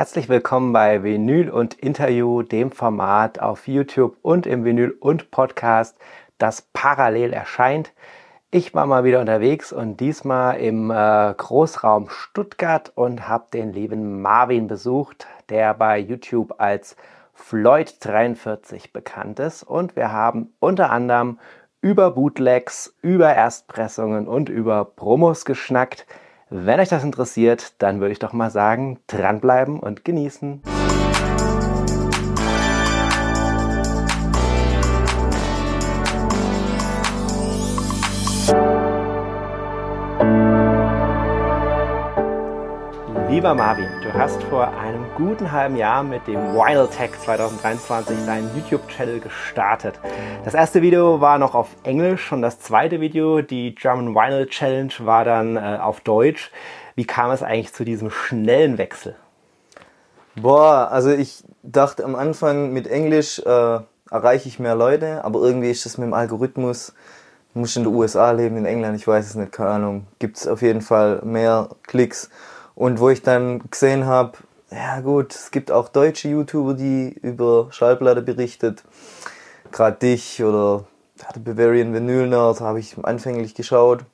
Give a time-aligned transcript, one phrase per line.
[0.00, 5.98] Herzlich willkommen bei Vinyl und Interview, dem Format auf YouTube und im Vinyl und Podcast,
[6.38, 7.92] das parallel erscheint.
[8.50, 14.22] Ich war mal wieder unterwegs und diesmal im äh, Großraum Stuttgart und habe den lieben
[14.22, 16.96] Marvin besucht, der bei YouTube als
[17.38, 19.64] Floyd43 bekannt ist.
[19.64, 21.38] Und wir haben unter anderem
[21.82, 26.06] über Bootlegs, über Erstpressungen und über Promos geschnackt.
[26.52, 30.62] Wenn euch das interessiert, dann würde ich doch mal sagen, dranbleiben und genießen.
[43.40, 46.52] Lieber Marvin, du hast vor einem guten halben Jahr mit dem
[46.90, 49.98] Tech 2023 deinen YouTube-Channel gestartet.
[50.44, 54.92] Das erste Video war noch auf Englisch und das zweite Video, die German Vinyl Challenge,
[54.98, 56.50] war dann äh, auf Deutsch.
[56.96, 59.16] Wie kam es eigentlich zu diesem schnellen Wechsel?
[60.36, 63.78] Boah, also ich dachte am Anfang mit Englisch äh,
[64.10, 66.92] erreiche ich mehr Leute, aber irgendwie ist das mit dem Algorithmus,
[67.54, 70.46] muss in den USA leben, in England, ich weiß es nicht, keine Ahnung, gibt es
[70.46, 72.28] auf jeden Fall mehr Klicks.
[72.80, 74.38] Und wo ich dann gesehen habe,
[74.70, 78.84] ja gut, es gibt auch deutsche YouTuber, die über Schallplatte berichtet.
[79.70, 80.86] Gerade dich oder
[81.34, 84.06] der Bavarian Vinyl Nerd habe ich anfänglich geschaut.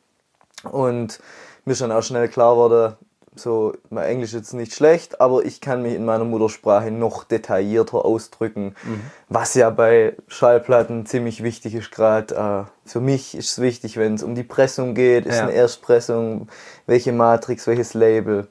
[0.65, 1.21] Und
[1.65, 2.99] mir dann auch schnell klar wurde,
[3.37, 8.05] so, mein Englisch ist nicht schlecht, aber ich kann mich in meiner Muttersprache noch detaillierter
[8.05, 9.01] ausdrücken, mhm.
[9.29, 12.67] was ja bei Schallplatten ziemlich wichtig ist gerade.
[12.67, 15.45] Äh, für mich ist es wichtig, wenn es um die Pressung geht, ist ja.
[15.45, 16.49] eine Erstpressung,
[16.87, 18.49] welche Matrix, welches Label.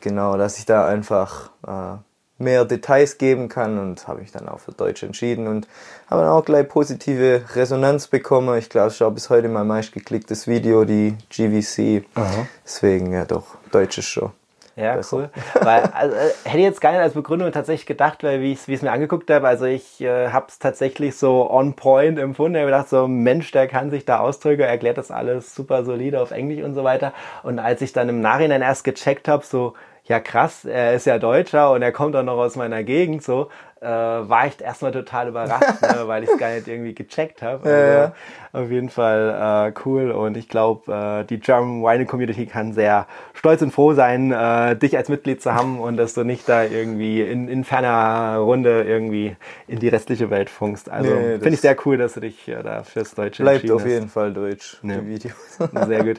[0.00, 1.98] Genau, dass ich da einfach äh,
[2.38, 5.66] mehr Details geben kann und habe ich dann auch für Deutsch entschieden und
[6.08, 8.56] habe dann auch gleich positive Resonanz bekommen.
[8.58, 12.04] Ich glaube, es ist auch bis heute mein meistgeklicktes Video, die GVC.
[12.14, 12.46] Aha.
[12.64, 14.32] Deswegen ja doch, Deutsch ist schon.
[14.74, 15.16] Ja, besser.
[15.16, 15.30] cool.
[15.62, 18.68] Weil, also, äh, hätte ich jetzt gar nicht als Begründung tatsächlich gedacht, weil wie ich
[18.68, 22.56] es mir angeguckt habe, also ich äh, habe es tatsächlich so on point empfunden.
[22.56, 26.20] Ich habe gedacht, so Mensch, der kann sich da ausdrücken, erklärt das alles super solide
[26.20, 27.14] auf Englisch und so weiter.
[27.42, 29.74] Und als ich dann im Nachhinein erst gecheckt habe, so
[30.04, 33.48] ja krass, er ist ja Deutscher und er kommt auch noch aus meiner Gegend, so,
[33.80, 37.68] äh, war ich erstmal total überrascht, ne, weil ich es gar nicht irgendwie gecheckt habe.
[37.68, 38.12] Also, ja,
[38.52, 43.06] Auf jeden Fall äh, cool und ich glaube, äh, die German Wine Community kann sehr
[43.34, 46.64] stolz und froh sein, äh, dich als Mitglied zu haben und dass du nicht da
[46.64, 49.36] irgendwie in, in ferner Runde irgendwie
[49.68, 50.90] in die restliche Welt funkst.
[50.90, 53.86] Also nee, finde ich sehr cool, dass du dich äh, da fürs Deutsche Bleibt auf
[53.86, 55.02] jeden Fall Deutsch, ne.
[55.02, 55.34] die Videos.
[55.86, 56.18] Sehr gut.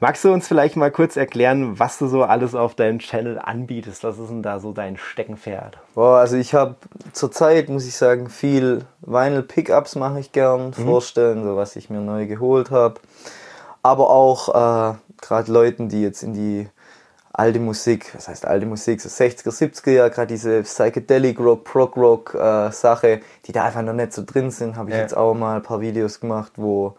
[0.00, 4.04] Magst du uns vielleicht mal kurz erklären, was du so alles auf deinem Channel anbietest?
[4.04, 5.78] Was ist denn da so dein Steckenpferd?
[5.94, 6.76] Boah, also ich habe
[7.12, 10.72] zurzeit, muss ich sagen, viel Vinyl-Pickups mache ich gern, mhm.
[10.72, 13.00] vorstellen, so was ich mir neu geholt habe.
[13.82, 16.68] Aber auch äh, gerade Leuten, die jetzt in die
[17.32, 21.96] alte Musik, was heißt alte Musik, so 60er, 70er Jahre, gerade diese Psychedelic Rock, Prog
[21.96, 25.02] Rock äh, Sache, die da einfach noch nicht so drin sind, habe ich ja.
[25.02, 26.94] jetzt auch mal ein paar Videos gemacht, wo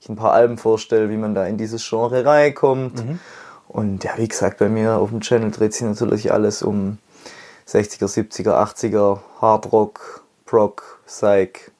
[0.00, 3.04] ich ein paar Alben vorstelle, wie man da in dieses Genre reinkommt.
[3.04, 3.18] Mhm.
[3.66, 6.98] Und ja, wie gesagt, bei mir auf dem Channel dreht sich natürlich alles um
[7.68, 11.70] 60er, 70er, 80er, Hardrock, Prog, Psych,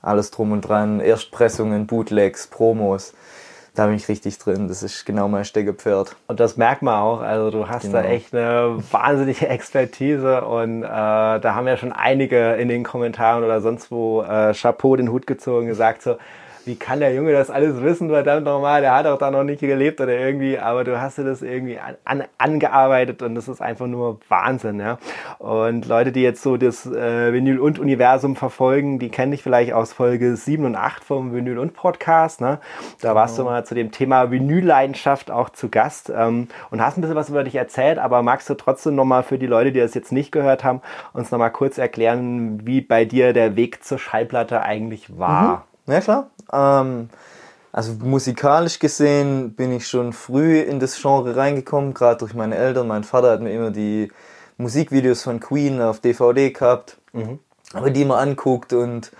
[0.00, 3.12] alles drum und dran, Erstpressungen, Bootlegs, Promos.
[3.74, 4.68] Da bin ich richtig drin.
[4.68, 6.14] Das ist genau mein Steckepferd.
[6.26, 7.22] Und das merkt man auch.
[7.22, 7.94] Also du hast genau.
[7.94, 13.42] da echt eine wahnsinnige Expertise und äh, da haben ja schon einige in den Kommentaren
[13.42, 16.18] oder sonst wo äh, Chapeau den Hut gezogen, gesagt so,
[16.64, 19.60] wie kann der Junge das alles wissen, verdammt nochmal, der hat auch da noch nicht
[19.60, 23.60] gelebt oder irgendwie, aber du hast dir das irgendwie an, an, angearbeitet und das ist
[23.60, 24.98] einfach nur Wahnsinn, ja.
[25.38, 29.72] Und Leute, die jetzt so das äh, Vinyl und Universum verfolgen, die kennen dich vielleicht
[29.72, 32.58] aus Folge 7 und 8 vom Vinyl und Podcast, ne?
[33.00, 37.00] Da warst du mal zu dem Thema Vinylleidenschaft auch zu Gast ähm, und hast ein
[37.00, 39.94] bisschen was über dich erzählt, aber magst du trotzdem nochmal für die Leute, die das
[39.94, 40.80] jetzt nicht gehört haben,
[41.12, 45.66] uns nochmal kurz erklären, wie bei dir der Weg zur Schallplatte eigentlich war?
[45.86, 45.92] Mhm.
[45.92, 46.30] Ja, klar.
[46.52, 47.08] Ähm,
[47.72, 52.86] also musikalisch gesehen bin ich schon früh in das Genre reingekommen, gerade durch meine Eltern.
[52.86, 54.12] Mein Vater hat mir immer die
[54.58, 57.38] Musikvideos von Queen auf DVD gehabt, mhm.
[57.72, 59.10] aber die immer anguckt und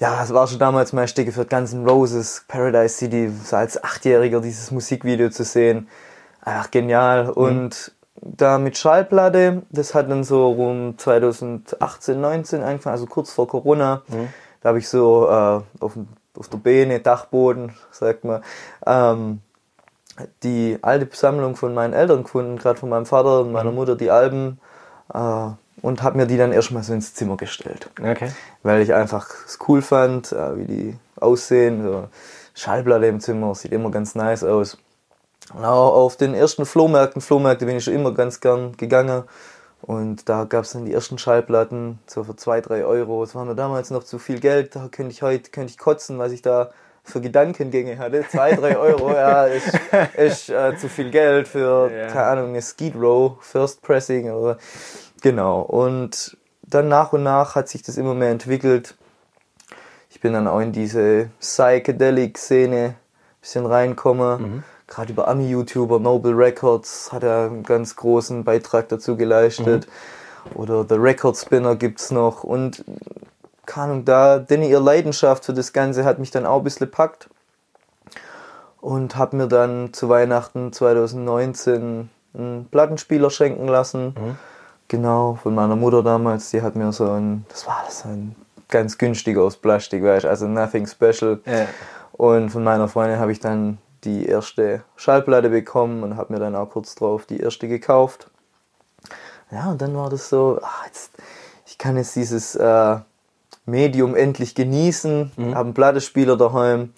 [0.00, 3.82] ja, es war schon damals mein Stecke für Guns N' Roses, Paradise City, so als
[3.84, 5.88] Achtjähriger dieses Musikvideo zu sehen.
[6.40, 7.26] Einfach genial.
[7.26, 7.30] Mhm.
[7.30, 13.46] Und da mit Schallplatte, das hat dann so um 2018, 19 angefangen, also kurz vor
[13.46, 14.02] Corona.
[14.08, 14.28] Mhm.
[14.60, 16.08] Da habe ich so äh, auf dem
[16.38, 18.42] auf der Beine, Dachboden, sagt man,
[18.86, 19.40] ähm,
[20.42, 23.76] die alte Sammlung von meinen Eltern gefunden, gerade von meinem Vater und meiner mhm.
[23.76, 24.60] Mutter, die Alben,
[25.12, 25.48] äh,
[25.80, 27.90] und habe mir die dann erstmal so ins Zimmer gestellt.
[27.98, 28.30] Okay.
[28.62, 31.82] Weil ich einfach es cool fand, äh, wie die aussehen.
[31.82, 32.08] So
[32.54, 34.78] Schallplatte im Zimmer, sieht immer ganz nice aus.
[35.54, 39.24] Und auch auf den ersten Flohmärkten, Flohmärkte bin ich schon immer ganz gern gegangen.
[39.82, 43.24] Und da gab es dann die ersten Schallplatten, so für zwei, drei Euro.
[43.24, 46.18] Das war mir damals noch zu viel Geld, da könnte ich heute könnte ich kotzen,
[46.18, 46.70] was ich da
[47.02, 48.24] für Gedankengänge hatte.
[48.30, 49.78] Zwei, drei Euro, ja, ist,
[50.16, 52.06] ist äh, zu viel Geld für, ja.
[52.06, 54.56] keine Ahnung, eine Skid Row, First Pressing oder
[55.20, 55.62] genau.
[55.62, 58.96] Und dann nach und nach hat sich das immer mehr entwickelt.
[60.10, 62.96] Ich bin dann auch in diese Psychedelic-Szene ein
[63.40, 64.38] bisschen reinkomme.
[64.38, 64.64] Mhm.
[64.92, 69.86] Gerade über Ami-YouTuber, Noble Records hat er einen ganz großen Beitrag dazu geleistet.
[69.86, 70.56] Mhm.
[70.56, 72.44] Oder The Record Spinner gibt's noch.
[72.44, 72.84] Und
[73.64, 76.90] keine Ahnung, da, denn ihre Leidenschaft für das Ganze hat mich dann auch ein bisschen
[76.90, 77.30] packt.
[78.82, 84.08] Und habe mir dann zu Weihnachten 2019 einen Plattenspieler schenken lassen.
[84.08, 84.36] Mhm.
[84.88, 86.50] Genau, von meiner Mutter damals.
[86.50, 88.36] Die hat mir so ein, das war so ein
[88.68, 91.40] ganz günstiger aus Plastik, weißt also nothing special.
[91.46, 91.66] Ja.
[92.12, 96.56] Und von meiner Freundin habe ich dann die erste Schallplatte bekommen und habe mir dann
[96.56, 98.30] auch kurz drauf die erste gekauft.
[99.50, 101.12] Ja, und dann war das so, ach, jetzt,
[101.66, 102.96] ich kann jetzt dieses äh,
[103.66, 105.54] Medium endlich genießen, mhm.
[105.54, 106.92] habe einen Plattenspieler daheim.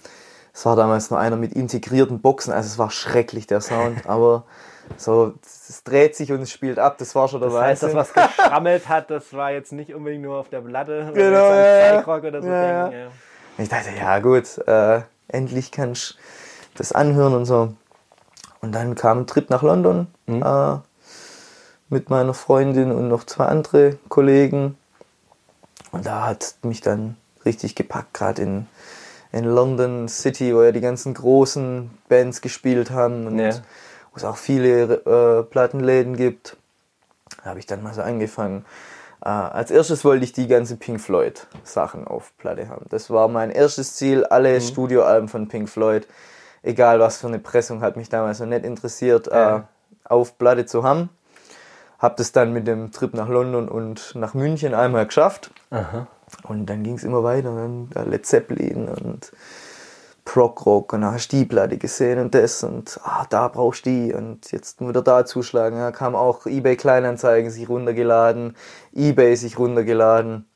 [0.53, 4.45] Es war damals nur einer mit integrierten Boxen, also es war schrecklich der Sound, aber
[4.97, 7.95] so, es dreht sich und es spielt ab, das war schon der Das heißt, das,
[7.95, 12.43] was geschrammelt hat, das war jetzt nicht unbedingt nur auf der Platte, genau, ja, oder
[12.43, 12.49] so.
[12.49, 13.07] Ja, ja.
[13.59, 16.44] Ich dachte, ja gut, äh, endlich kannst du
[16.77, 17.75] das anhören und so.
[18.61, 20.43] Und dann kam ein Trip nach London mhm.
[20.43, 20.79] äh,
[21.89, 24.79] mit meiner Freundin und noch zwei andere Kollegen.
[25.93, 28.67] Und da hat mich dann richtig gepackt, gerade in,
[29.33, 33.51] in London City, wo ja die ganzen großen Bands gespielt haben und ja.
[34.13, 36.57] wo es auch viele äh, Plattenläden gibt.
[37.43, 38.65] Da habe ich dann mal so angefangen.
[39.25, 42.87] Äh, als erstes wollte ich die ganzen Pink Floyd Sachen auf Platte haben.
[42.91, 44.63] Das war mein erstes Ziel, alle mhm.
[44.63, 46.07] Studioalben von Pink Floyd,
[46.65, 49.57] egal was für eine Pressung, hat mich damals noch nicht interessiert, ja.
[49.57, 49.61] äh,
[50.05, 51.11] auf Platte zu haben.
[51.99, 55.51] Habe das dann mit dem Trip nach London und nach München einmal geschafft.
[55.71, 56.07] Aha.
[56.43, 57.55] Und dann ging es immer weiter.
[57.55, 59.33] Dann Led Zeppelin und
[60.25, 63.85] Prog Rock und dann hast du die Platte gesehen und das und ah, da brauchst
[63.85, 65.79] du die und jetzt wieder da zuschlagen.
[65.79, 68.57] Da kam auch eBay Kleinanzeigen sich runtergeladen,
[68.95, 70.47] eBay sich runtergeladen.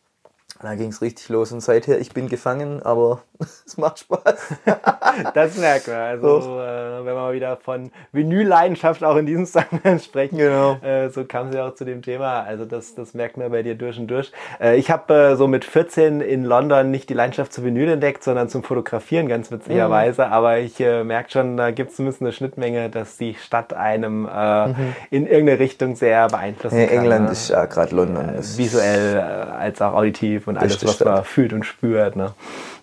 [0.61, 4.55] Da ging es richtig los und seither, ich bin gefangen, aber es macht Spaß.
[5.35, 5.97] das merkt man.
[5.97, 10.75] Also, äh, wenn wir mal wieder von Vinylleidenschaft auch in diesem Zusammenhang sprechen, genau.
[10.83, 12.43] äh, so kam sie auch zu dem Thema.
[12.43, 14.33] Also, das, das merkt man bei dir durch und durch.
[14.61, 18.25] Äh, ich habe äh, so mit 14 in London nicht die Leidenschaft zu Vinyl entdeckt,
[18.25, 20.27] sondern zum Fotografieren, ganz witzigerweise.
[20.27, 20.33] Mhm.
[20.33, 24.27] Aber ich äh, merke schon, da gibt es zumindest eine Schnittmenge, dass die Stadt einem
[24.27, 24.75] äh, mhm.
[25.11, 26.99] in irgendeine Richtung sehr beeinflussen ja, kann.
[26.99, 27.33] England ne?
[27.33, 28.33] ist ja gerade London.
[28.39, 32.17] visuell als auch auditiv und alles, was man fühlt und spürt.
[32.17, 32.33] Ne?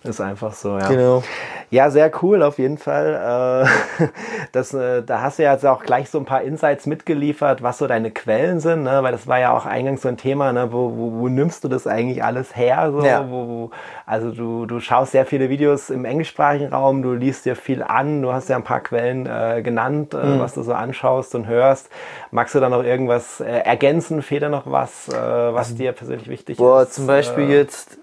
[0.06, 0.88] Ist einfach so, ja.
[0.88, 1.22] Genau.
[1.70, 3.66] Ja, sehr cool auf jeden Fall.
[4.00, 4.06] Äh,
[4.52, 7.78] das, äh, da hast du ja jetzt auch gleich so ein paar Insights mitgeliefert, was
[7.78, 9.02] so deine Quellen sind, ne?
[9.02, 10.72] weil das war ja auch eingangs so ein Thema, ne?
[10.72, 12.92] wo, wo, wo nimmst du das eigentlich alles her?
[12.92, 13.04] So?
[13.04, 13.28] Ja.
[13.28, 13.70] Wo, wo,
[14.06, 18.22] also du, du schaust sehr viele Videos im englischsprachigen Raum, du liest dir viel an,
[18.22, 20.40] du hast ja ein paar Quellen äh, genannt, äh, mhm.
[20.40, 21.90] was du so anschaust und hörst.
[22.30, 24.22] Magst du da noch irgendwas äh, ergänzen?
[24.22, 26.88] Fehlt da noch was, äh, was also, dir persönlich wichtig boah, ist?
[26.88, 27.98] Boah, zum Beispiel jetzt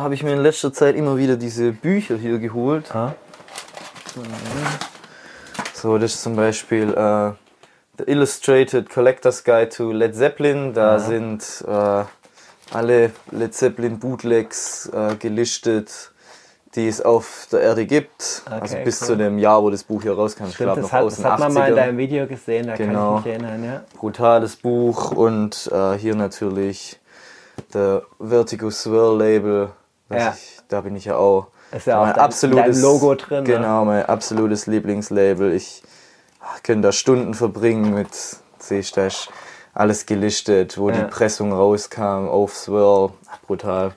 [0.00, 2.94] habe ich mir in letzter Zeit immer wieder diese Bücher hier geholt.
[2.94, 3.14] Ah.
[5.74, 7.32] So, das ist zum Beispiel äh,
[7.98, 10.74] The Illustrated Collector's Guide to Led Zeppelin.
[10.74, 10.98] Da ah.
[10.98, 12.04] sind äh,
[12.74, 16.12] alle Led Zeppelin Bootlegs äh, gelistet,
[16.74, 18.42] die es auf der Erde gibt.
[18.46, 19.06] Okay, also bis cool.
[19.08, 20.44] zu dem Jahr, wo das Buch hier rauskam.
[20.44, 22.66] Stimmt, ich glaube noch hat, aus den Das hat man mal in deinem Video gesehen,
[22.66, 23.14] da genau.
[23.14, 23.64] kann ich mich erinnern.
[23.64, 23.84] Ja.
[23.96, 26.98] Brutales Buch und äh, hier natürlich
[27.74, 29.70] der Vertigo Swirl Label
[30.10, 30.34] ja.
[30.36, 31.48] Ich, da bin ich ja auch.
[31.72, 33.44] Ist ja auch mein dein, absolutes Logo drin.
[33.44, 33.54] Ne?
[33.54, 35.52] Genau, mein absolutes Lieblingslabel.
[35.52, 35.82] Ich
[36.62, 38.08] könnte da Stunden verbringen mit,
[38.94, 39.08] da
[39.74, 40.96] alles gelistet, wo ja.
[40.96, 43.10] die Pressung rauskam, auf Swirl.
[43.46, 43.92] Brutal.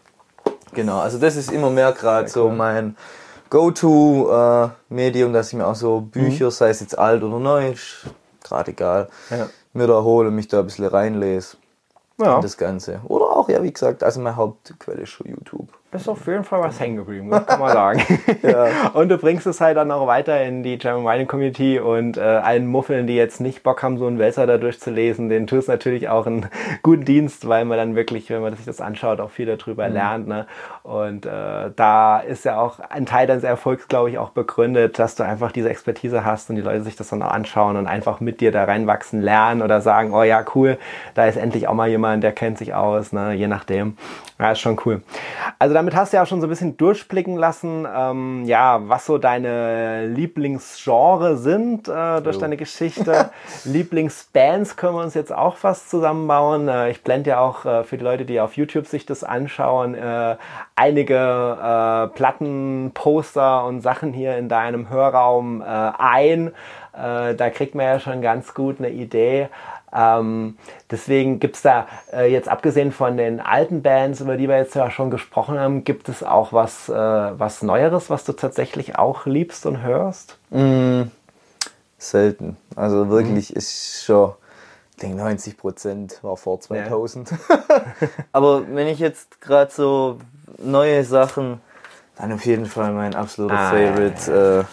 [0.74, 2.54] Genau, also das ist immer mehr gerade so cool.
[2.54, 2.98] mein
[3.50, 6.52] Go-To-Medium, äh, dass ich mir auch so Bücher, mhm.
[6.52, 7.74] sei es jetzt alt oder neu,
[8.44, 9.50] gerade egal, ja.
[9.74, 11.58] mir da hole und mich da ein bisschen reinlese.
[12.18, 12.40] Ja.
[12.40, 13.02] Das Ganze.
[13.06, 16.62] Oder auch, ja, wie gesagt, also meine Hauptquelle ist schon YouTube ist auf jeden Fall
[16.62, 18.02] was hängen geblieben, kann man sagen.
[18.44, 18.92] ja.
[18.94, 22.22] Und du bringst es halt dann auch weiter in die German Mining Community und äh,
[22.22, 26.08] allen Muffeln, die jetzt nicht Bock haben, so einen Wälzer da durchzulesen, den tust natürlich
[26.08, 26.48] auch einen
[26.82, 29.94] guten Dienst, weil man dann wirklich, wenn man sich das anschaut, auch viel darüber mhm.
[29.94, 30.28] lernt.
[30.28, 30.48] Ne?
[30.84, 35.16] Und äh, da ist ja auch ein Teil deines Erfolgs, glaube ich, auch begründet, dass
[35.16, 38.22] du einfach diese Expertise hast und die Leute sich das dann auch anschauen und einfach
[38.22, 40.78] mit dir da reinwachsen lernen oder sagen, oh ja, cool,
[41.16, 43.34] da ist endlich auch mal jemand, der kennt sich aus, ne?
[43.34, 43.98] je nachdem.
[44.42, 45.04] Ja, ist schon cool.
[45.60, 49.06] Also damit hast du ja auch schon so ein bisschen durchblicken lassen, ähm, ja, was
[49.06, 52.40] so deine Lieblingsgenre sind äh, durch oh.
[52.40, 53.30] deine Geschichte.
[53.66, 56.68] Lieblingsbands können wir uns jetzt auch was zusammenbauen.
[56.70, 59.94] Äh, ich blende ja auch äh, für die Leute, die auf YouTube sich das anschauen,
[59.94, 60.38] äh,
[60.76, 66.52] einige äh, Platten, Poster und Sachen hier in deinem Hörraum äh, ein.
[66.94, 69.48] da kriegt man ja schon ganz gut eine Idee.
[69.94, 70.58] Ähm,
[70.90, 74.76] deswegen gibt es da äh, jetzt abgesehen von den alten Bands, über die wir jetzt
[74.76, 79.26] ja schon gesprochen haben, gibt es auch was, äh, was Neueres, was du tatsächlich auch
[79.26, 80.38] liebst und hörst?
[80.50, 81.04] Mm,
[81.98, 82.58] selten.
[82.76, 83.58] Also wirklich mhm.
[83.58, 84.34] ist schon,
[84.92, 87.32] ich denke 90 Prozent war vor 2000.
[87.32, 87.38] Ja.
[88.32, 90.20] Aber wenn ich jetzt gerade so
[90.58, 91.60] neue Sachen,
[92.18, 94.60] dann auf jeden Fall mein absoluter ah, Favorite, ja, ja.
[94.62, 94.64] Äh,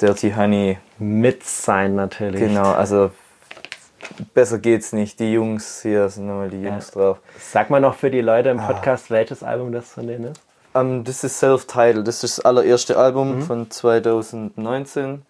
[0.00, 0.78] Dirty Honey.
[0.98, 2.40] Mit sein natürlich.
[2.40, 3.10] Genau, also
[4.34, 5.20] besser geht's nicht.
[5.20, 7.00] Die Jungs hier sind nochmal die Jungs ja.
[7.00, 7.20] drauf.
[7.38, 8.66] Sag mal noch für die Leute im ah.
[8.66, 9.14] Podcast, ah.
[9.14, 10.40] welches Album das von denen ist.
[10.74, 12.06] Um, ähm, das ist Self-Titled.
[12.06, 13.42] Das ist das allererste Album mhm.
[13.42, 15.22] von 2019.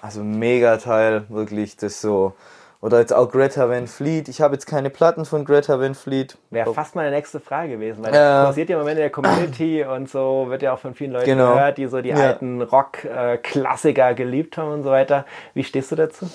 [0.00, 1.76] Also mega Teil, wirklich.
[1.76, 2.34] Das so.
[2.82, 4.28] Oder jetzt auch Greta Van Fleet.
[4.28, 6.36] Ich habe jetzt keine Platten von Greta Van Fleet.
[6.50, 9.84] Wäre fast meine nächste Frage gewesen, weil das passiert ja im Moment in der Community
[9.88, 11.54] und so wird ja auch von vielen Leuten genau.
[11.54, 12.16] gehört, die so die ja.
[12.16, 15.26] alten Rock-Klassiker äh, geliebt haben und so weiter.
[15.54, 16.28] Wie stehst du dazu?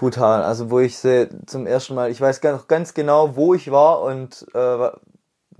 [0.00, 0.42] Brutal.
[0.42, 4.00] Also wo ich sie zum ersten Mal, ich weiß noch ganz genau, wo ich war
[4.00, 4.90] und äh,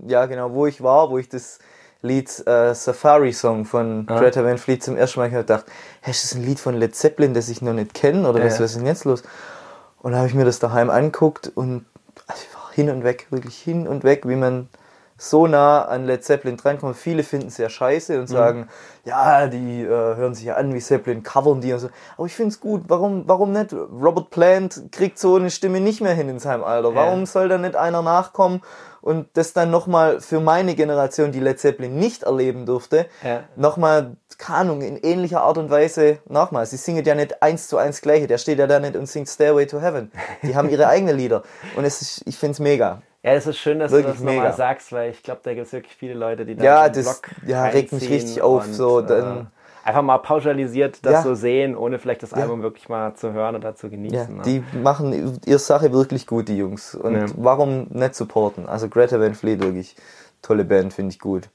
[0.07, 1.59] ja genau, wo ich war, wo ich das
[2.01, 4.19] Lied äh, Safari Song von ah.
[4.19, 5.71] Greta Van Fleet zum ersten Mal gehört dachte,
[6.01, 8.45] hey, ist das ein Lied von Led Zeppelin, das ich noch nicht kenne oder ja,
[8.45, 9.21] was, was ist denn jetzt los?
[10.01, 11.85] Und dann habe ich mir das daheim anguckt und
[12.25, 14.69] also ich war hin und weg, wirklich hin und weg, wie man
[15.21, 16.95] so nah an Led Zeppelin drankommen.
[16.95, 18.33] Viele finden es ja scheiße und mhm.
[18.33, 18.69] sagen,
[19.05, 21.89] ja, die äh, hören sich ja an wie Zeppelin, covern die und so.
[22.17, 22.85] Aber ich finde es gut.
[22.87, 23.71] Warum, warum nicht?
[23.71, 26.95] Robert Plant kriegt so eine Stimme nicht mehr hin in seinem Alter.
[26.95, 27.25] Warum ja.
[27.27, 28.63] soll da nicht einer nachkommen
[29.01, 33.43] und das dann nochmal für meine Generation, die Led Zeppelin nicht erleben durfte, ja.
[33.55, 36.65] nochmal, keine Ahnung, in ähnlicher Art und Weise nochmal.
[36.65, 38.25] Sie singen ja nicht eins zu eins gleiche.
[38.25, 40.11] Der steht ja da nicht und singt Stairway to Heaven.
[40.41, 41.43] Die haben ihre eigenen Lieder.
[41.75, 43.03] Und es ist, ich finde es mega.
[43.23, 45.67] Ja, es ist schön, dass wirklich du das nochmal sagst, weil ich glaube, da gibt
[45.67, 48.65] es wirklich viele Leute, die da ja, das Blog ja, regt mich richtig auf.
[48.65, 51.21] Und, so, dann, äh, einfach mal pauschalisiert das ja.
[51.21, 52.37] so sehen, ohne vielleicht das ja.
[52.37, 54.17] Album wirklich mal zu hören oder zu genießen.
[54.17, 54.41] Ja, ne?
[54.43, 56.95] Die machen ihre Sache wirklich gut, die Jungs.
[56.95, 58.67] Und warum nicht supporten?
[58.67, 59.95] Also Greta Van Fleet, wirklich
[60.41, 61.49] tolle Band, finde ich gut.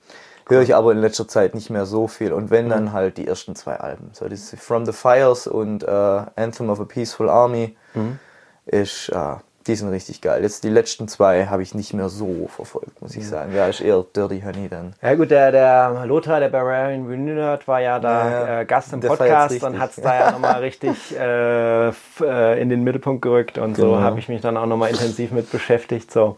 [0.49, 2.33] Höre ich aber in letzter Zeit nicht mehr so viel.
[2.33, 4.11] Und wenn, dann halt die ersten zwei Alben.
[4.13, 8.21] So, das ist From the Fires und äh, Anthem of a Peaceful Army mhm.
[8.67, 9.09] ist...
[9.09, 10.43] Äh, die sind richtig geil.
[10.43, 13.55] Jetzt die letzten zwei habe ich nicht mehr so verfolgt, muss ich sagen.
[13.55, 14.95] Ja, ist eher Dirty Honey dann.
[15.03, 19.01] Ja gut, der, der Lothar, der Barbarian Renewed, war ja da ja, äh, Gast im
[19.01, 23.75] Podcast und hat es da ja nochmal richtig äh, äh, in den Mittelpunkt gerückt und
[23.75, 23.97] genau.
[23.97, 26.11] so habe ich mich dann auch nochmal intensiv mit beschäftigt.
[26.11, 26.37] So,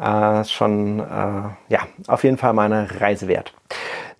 [0.00, 1.02] äh, schon, äh,
[1.68, 3.52] ja, auf jeden Fall meine Reise wert.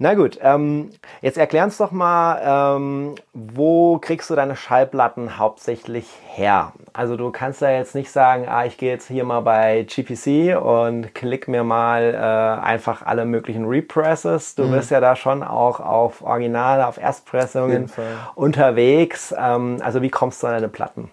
[0.01, 0.91] Na gut, ähm,
[1.23, 6.73] jetzt erklär uns doch mal, ähm, wo kriegst du deine Schallplatten hauptsächlich her?
[6.93, 10.57] Also du kannst da jetzt nicht sagen, ah, ich gehe jetzt hier mal bei GPC
[10.57, 14.55] und klick mir mal äh, einfach alle möglichen Represses.
[14.55, 14.73] Du mhm.
[14.73, 17.91] bist ja da schon auch auf Originale, auf Erstpressungen
[18.37, 19.35] unterwegs.
[19.37, 21.11] Ähm, also wie kommst du an deine Platten?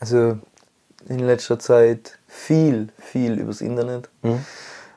[0.00, 0.38] Also
[1.10, 4.08] in letzter Zeit viel, viel übers Internet.
[4.22, 4.46] Mhm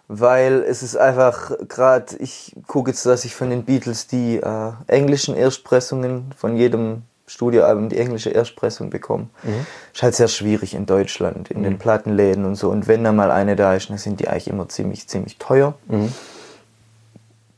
[0.08, 4.72] weil es ist einfach gerade, ich gucke jetzt, dass ich von den Beatles die äh,
[4.88, 9.28] englischen Erstpressungen von jedem Studioalbum die englische Erstpressung bekomme.
[9.44, 9.66] Mhm.
[9.94, 11.64] Ist halt sehr schwierig in Deutschland, in mhm.
[11.64, 12.70] den Plattenläden und so.
[12.70, 15.74] Und wenn da mal eine da ist, dann sind die eigentlich immer ziemlich, ziemlich teuer.
[15.88, 16.14] Mhm.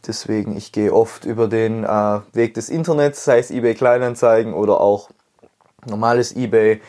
[0.08, 4.82] Deswegen, ich gehe oft über den äh, Weg des Internets, sei es eBay Kleinanzeigen oder
[4.82, 5.12] auch
[5.86, 6.82] normales eBay,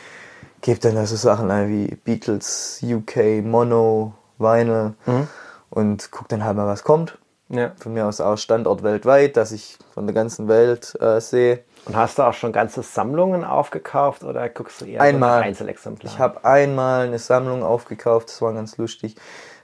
[0.63, 4.95] gebe dann also Sachen ein wie Beatles, UK, Mono, Vinyl.
[5.05, 5.29] Mhm
[5.71, 7.19] und guck dann halt mal, was kommt.
[7.49, 7.73] Ja.
[7.81, 11.65] Von mir aus auch Standort weltweit, dass ich von der ganzen Welt äh, sehe.
[11.85, 16.15] Und hast du auch schon ganze Sammlungen aufgekauft oder guckst du eher einmal, Einzelexemplare?
[16.15, 19.17] Ich habe einmal eine Sammlung aufgekauft, das war ganz lustig.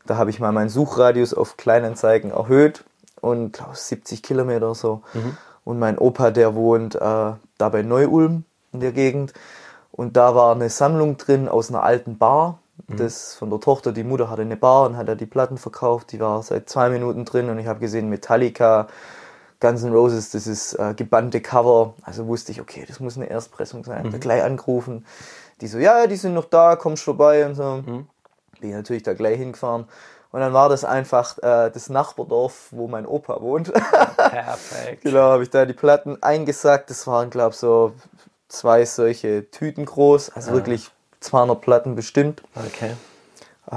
[0.05, 2.85] Da habe ich mal meinen Suchradius auf Kleinanzeigen erhöht
[3.21, 5.03] und glaube 70 Kilometer so.
[5.15, 5.37] Mhm.
[5.65, 9.33] Und mein Opa, der wohnt äh, da bei Neu-Ulm in der Gegend.
[9.91, 12.59] Und da war eine Sammlung drin aus einer alten Bar.
[12.89, 16.13] Das von der Tochter, die Mutter hatte eine Bar und hat da die Platten verkauft.
[16.13, 18.87] Die war seit zwei Minuten drin und ich habe gesehen Metallica,
[19.59, 21.95] Guns N' Roses, das ist äh, gebannte Cover.
[22.03, 24.07] Also wusste ich, okay, das muss eine Erstpressung sein.
[24.07, 24.13] Mhm.
[24.13, 25.05] Da gleich angerufen.
[25.61, 27.83] Die so, ja, die sind noch da, kommst vorbei und so.
[27.85, 28.07] Mhm.
[28.61, 29.87] Bin natürlich da gleich hingefahren.
[30.31, 33.73] Und dann war das einfach äh, das Nachbardorf, wo mein Opa wohnt.
[34.17, 35.03] Perfekt.
[35.03, 36.91] genau, habe ich da die Platten eingesackt.
[36.91, 37.95] Das waren, glaube ich, so
[38.49, 40.31] zwei solche Tüten groß.
[40.31, 40.57] Also ja.
[40.57, 42.43] wirklich 200 Platten bestimmt.
[42.55, 42.93] Okay.
[43.71, 43.77] Äh,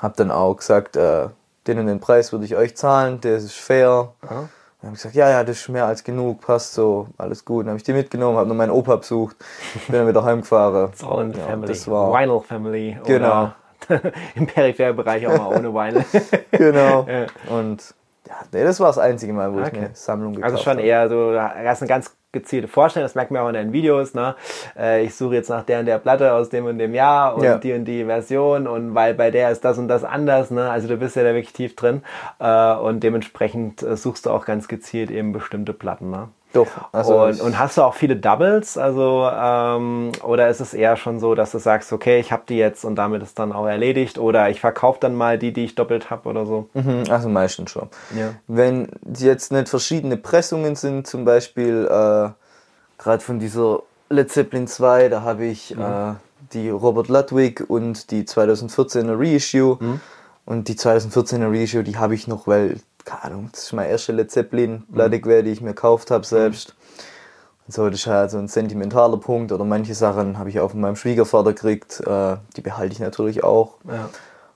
[0.00, 1.28] hab dann auch gesagt, äh,
[1.66, 4.12] den und den Preis würde ich euch zahlen, der ist fair.
[4.22, 4.28] Ja.
[4.28, 7.62] Dann habe ich gesagt, ja, ja, das ist mehr als genug, passt so, alles gut.
[7.64, 9.36] Dann habe ich die mitgenommen, habe noch meinen Opa besucht,
[9.88, 10.92] bin dann wieder heimgefahren.
[10.94, 12.98] Sound ja, Family, das war Vinyl Family.
[13.04, 13.52] Genau.
[14.34, 16.04] Im peripheren Bereich auch mal ohne Vinyl.
[16.52, 17.06] genau.
[17.48, 17.94] Und
[18.28, 19.78] ja, nee, das war das einzige Mal, wo ich Okay.
[19.78, 20.86] eine Sammlung gekauft Also schon habe.
[20.86, 24.14] eher so, da hast eine ganz gezielte Vorstellung, das merkt man auch in deinen Videos,
[24.14, 24.34] ne?
[24.78, 27.44] Äh, Ich suche jetzt nach der und der Platte aus dem und dem Jahr und
[27.44, 27.58] Ja.
[27.58, 30.70] die und die Version und weil bei der ist das und das anders, ne?
[30.70, 32.02] Also du bist ja da wirklich tief drin
[32.38, 36.28] äh, und dementsprechend äh, suchst du auch ganz gezielt eben bestimmte Platten, ne?
[36.56, 36.66] Doch.
[36.92, 38.76] Also und, und hast du auch viele Doubles?
[38.76, 42.56] Also, ähm, oder ist es eher schon so, dass du sagst, okay, ich habe die
[42.56, 45.74] jetzt und damit ist dann auch erledigt oder ich verkaufe dann mal die, die ich
[45.74, 46.68] doppelt habe oder so?
[46.74, 47.88] Mhm, Also meistens schon.
[48.16, 48.30] Ja.
[48.46, 52.28] Wenn jetzt nicht verschiedene Pressungen sind, zum Beispiel äh,
[52.98, 56.14] gerade von dieser Led Zeppelin 2, da habe ich äh,
[56.52, 59.78] die Robert Ludwig und die 2014er Reissue.
[60.44, 64.12] Und die 2014er Reissue, die habe ich noch, weil, keine Ahnung, das ist meine erste
[64.12, 66.74] Led Zeppelin Platte gewesen, die ich mir gekauft habe selbst.
[67.66, 69.50] Und so, das ist halt so ein sentimentaler Punkt.
[69.52, 73.42] Oder manche Sachen habe ich auch von meinem Schwiegervater gekriegt, äh, die behalte ich natürlich
[73.42, 73.74] auch.
[73.88, 74.10] Ja.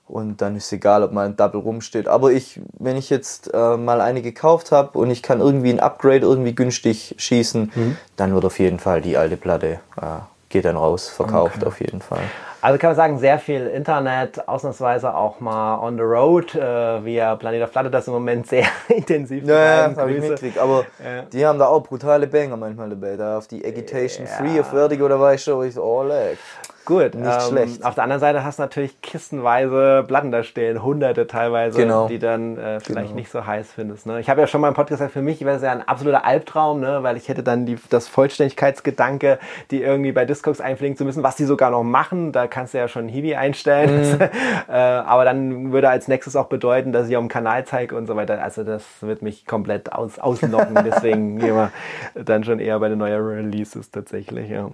[0.07, 2.09] Und dann ist es egal, ob mal ein Double rumsteht.
[2.09, 5.79] Aber ich, wenn ich jetzt äh, mal eine gekauft habe und ich kann irgendwie ein
[5.79, 7.97] Upgrade irgendwie günstig schießen, Mhm.
[8.17, 12.01] dann wird auf jeden Fall die alte Platte, äh, geht dann raus, verkauft auf jeden
[12.01, 12.23] Fall.
[12.61, 17.35] Also kann man sagen, sehr viel Internet, ausnahmsweise auch mal on the road, äh, via
[17.35, 20.57] Planet of Platte, das im Moment sehr intensiv Ja, das habe ich mitgekriegt.
[20.59, 21.23] Aber Ja.
[21.23, 23.15] die haben da auch brutale Banger manchmal dabei.
[23.17, 24.33] Da auf die Agitation Ja.
[24.33, 26.37] Free auf Vertigo, da war ich schon, ich so, oh, leck.
[26.83, 27.85] Gut, Nicht ähm, schlecht.
[27.85, 32.07] Auf der anderen Seite hast du natürlich kistenweise Platten da stehen, hunderte teilweise, Genau.
[32.07, 33.15] die dann äh, vielleicht Genau.
[33.19, 34.07] nicht so heiß findest.
[34.07, 34.19] Ne?
[34.19, 36.25] Ich habe ja schon mal im Podcast gesagt, für mich wäre es ja ein absoluter
[36.25, 37.03] Albtraum, ne?
[37.03, 39.37] weil ich hätte dann die, das Vollständigkeitsgedanke,
[39.69, 42.31] die irgendwie bei Discogs einpflegen zu müssen, was die sogar noch machen.
[42.31, 44.11] Da kannst du ja schon Hiwi einstellen.
[44.11, 44.21] Mhm.
[44.69, 48.05] äh, aber dann würde als nächstes auch bedeuten, dass ich auf dem Kanal zeige und
[48.05, 48.43] so weiter.
[48.43, 50.75] Also das wird mich komplett aus, auslocken.
[50.85, 51.71] Deswegen gehen wir
[52.13, 54.49] dann schon eher bei den neuen Releases tatsächlich.
[54.49, 54.69] Ja.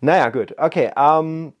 [0.00, 0.54] Naja, gut.
[0.58, 0.90] Okay.
[0.96, 1.54] Ähm,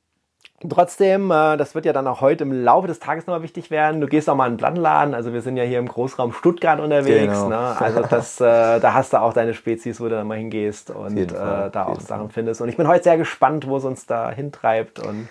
[0.68, 4.00] Trotzdem, äh, das wird ja dann auch heute im Laufe des Tages nochmal wichtig werden.
[4.00, 5.14] Du gehst auch mal in den Plattenladen.
[5.14, 7.32] Also wir sind ja hier im Großraum Stuttgart unterwegs.
[7.34, 7.48] Genau.
[7.48, 7.76] Ne?
[7.80, 11.16] Also das, äh, da hast du auch deine Spezies, wo du dann mal hingehst und
[11.16, 11.26] äh,
[11.70, 12.60] da auch Sachen findest.
[12.60, 15.28] Und ich bin heute sehr gespannt, wo es uns da hintreibt und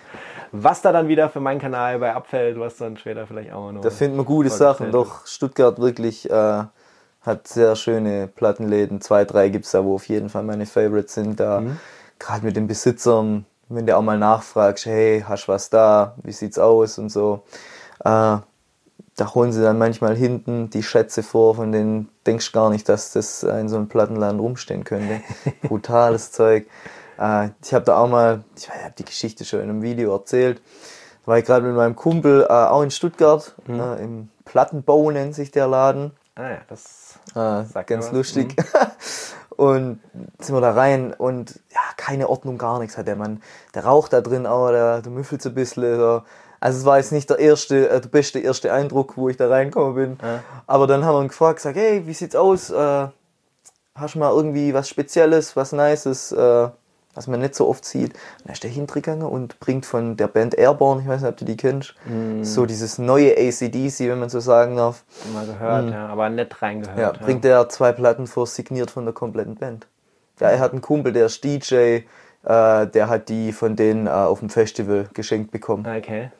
[0.52, 3.80] was da dann wieder für meinen Kanal bei abfällt, was dann später vielleicht auch noch.
[3.80, 4.92] Da finden wir gute Sachen.
[4.92, 6.62] Doch Stuttgart wirklich äh,
[7.22, 9.00] hat sehr schöne Plattenläden.
[9.00, 11.40] Zwei, drei gibt es da, wo auf jeden Fall meine Favorites sind.
[11.40, 11.78] Da Mhm.
[12.18, 16.14] gerade mit den Besitzern, wenn du auch mal nachfragst, hey, hast was da?
[16.22, 17.42] Wie sieht's aus und so.
[18.00, 18.38] Äh,
[19.16, 22.88] da holen sie dann manchmal hinten die Schätze vor, von denen denkst du gar nicht,
[22.88, 25.20] dass das in so einem Plattenladen rumstehen könnte.
[25.62, 26.66] Brutales Zeug.
[27.18, 30.62] Äh, ich habe da auch mal, ich habe die Geschichte schon in einem Video erzählt,
[31.24, 35.50] war ich gerade mit meinem Kumpel äh, auch in Stuttgart, äh, im Plattenbau nennt sich
[35.50, 36.12] der Laden.
[36.34, 38.56] Ah ja, das Äh, ganz lustig.
[39.62, 40.00] und
[40.40, 43.40] sind wir da rein und ja, keine Ordnung, gar nichts hat der Mann.
[43.76, 45.98] Der raucht da drin auch, der, der müffelt so ein bisschen.
[46.00, 46.22] So.
[46.58, 49.48] Also es war jetzt nicht der erste, äh, der beste erste Eindruck, wo ich da
[49.48, 50.18] reingekommen bin.
[50.66, 52.70] Aber dann haben wir ihn gefragt, gesagt, hey, wie sieht's aus?
[52.70, 53.06] Äh,
[53.94, 56.68] hast du mal irgendwie was Spezielles, was Nices, äh,
[57.14, 58.12] was man nicht so oft sieht?
[58.14, 61.36] Und dann ist der hintergegangen und bringt von der Band Airborne, ich weiß nicht, ob
[61.36, 62.42] du die kennst, Mm.
[62.42, 65.04] so dieses neue ACDC, wenn man so sagen darf.
[65.34, 66.98] mal gehört, ja, aber nicht reingehört.
[66.98, 69.86] Ja, bringt er zwei Platten vor, signiert von der kompletten Band.
[70.40, 72.02] Ja, er hat einen Kumpel, der ist DJ, äh,
[72.42, 75.86] der hat die von denen äh, auf dem Festival geschenkt bekommen.
[75.86, 76.30] Okay.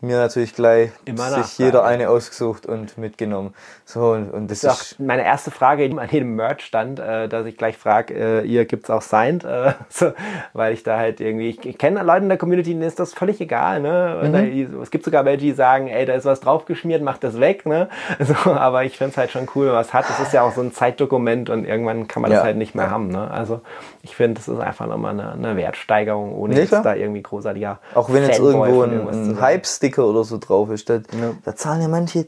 [0.00, 3.54] Mir natürlich gleich sich jeder eine ausgesucht und mitgenommen.
[3.84, 7.46] So, und, und das Das ist auch meine erste Frage an jedem Merch-Stand, äh, dass
[7.46, 9.44] ich gleich frage, äh, ihr gibt's auch Signed?
[9.44, 10.12] Äh, so,
[10.52, 13.14] weil ich da halt irgendwie, ich, ich kenne Leute in der Community, denen ist das
[13.14, 13.80] völlig egal.
[13.80, 14.22] Ne?
[14.24, 14.32] Mhm.
[14.32, 17.66] da, es gibt sogar welche, die sagen, ey, da ist was draufgeschmiert, macht das weg.
[17.66, 17.88] Ne?
[18.22, 20.08] So, aber ich finde es halt schon cool, wenn man was hat.
[20.08, 22.44] Das ist ja auch so ein Zeitdokument und irgendwann kann man das Ja.
[22.44, 23.08] halt nicht mehr haben.
[23.08, 23.30] Ne?
[23.30, 23.60] Also
[24.02, 27.78] ich finde, das ist einfach nochmal eine, eine Wertsteigerung, ohne Nee, jetzt da irgendwie großartiger
[27.94, 29.58] auch wenn jetzt Fanboy irgendwo von ein, ein sein.
[29.58, 31.00] Hype-Sticker oder so drauf ist, da,
[31.44, 32.26] da zahlen ja manche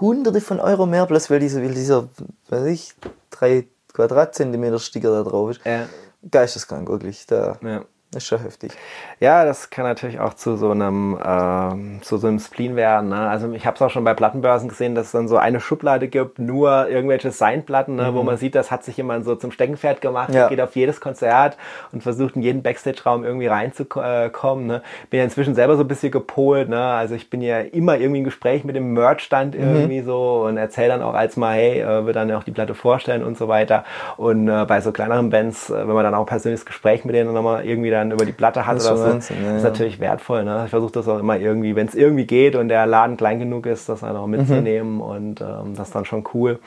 [0.00, 2.08] hunderte von Euro mehr, bloß weil dieser, weil dieser
[2.48, 2.94] weiß ich,
[3.30, 5.60] drei Quadratzentimeter Sticker da drauf ist.
[5.64, 5.88] Ja.
[6.30, 7.26] Geisteskrank, wirklich.
[7.26, 7.84] Da Ja.
[8.16, 8.72] Ist schon heftig.
[9.20, 13.10] Ja, das kann natürlich auch zu so einem, ähm, zu so einem Spleen werden.
[13.10, 13.28] Ne?
[13.28, 16.08] Also ich habe es auch schon bei Plattenbörsen gesehen, dass es dann so eine Schublade
[16.08, 20.00] gibt, nur irgendwelche Signplatten, ne, wo man sieht, das hat sich jemand so zum Steckenpferd
[20.00, 20.34] gemacht, Mhm.
[20.36, 20.48] Ja.
[20.48, 21.56] geht auf jedes Konzert
[21.92, 24.66] und versucht in jeden Backstage-Raum irgendwie reinzukommen.
[24.66, 24.82] Ne?
[25.10, 26.68] Bin ja inzwischen selber so ein bisschen gepolt.
[26.68, 26.80] Ne?
[26.82, 29.60] Also ich bin ja immer irgendwie im Gespräch mit dem Merch-Stand Mhm.
[29.62, 32.74] irgendwie so und erzähle dann auch als mal, hey, äh, will dann auch die Platte
[32.74, 33.84] vorstellen und so weiter.
[34.16, 37.14] Und äh, bei so kleineren Bands, äh, wenn man dann auch ein persönliches Gespräch mit
[37.14, 39.56] denen nochmal irgendwie dann dann über die Platte hat Das oder ist so, Wahnsinn, ja,
[39.56, 39.68] ist ja.
[39.68, 40.44] natürlich wertvoll.
[40.44, 40.62] Ne?
[40.64, 43.66] Ich versuche das auch immer irgendwie, wenn es irgendwie geht und der Laden klein genug
[43.66, 46.60] ist, das einfach mitzunehmen und ähm, das ist dann schon cool.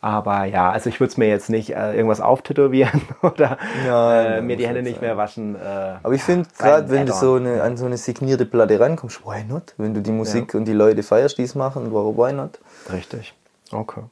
[0.00, 3.56] Aber ja, also ich würde es mir jetzt nicht äh, irgendwas auftätowieren oder
[3.86, 5.54] Nein, äh, mir die Hände nicht nicht mehr waschen.
[5.56, 9.24] Äh, Aber ich finde, gerade wenn du so eine, an so eine signierte Platte rankommst,
[9.24, 9.74] why not?
[9.76, 12.58] Wenn du die Musik und die Leute feierst, die es machen, why not?
[12.92, 13.34] Richtig.
[13.72, 14.02] Okay.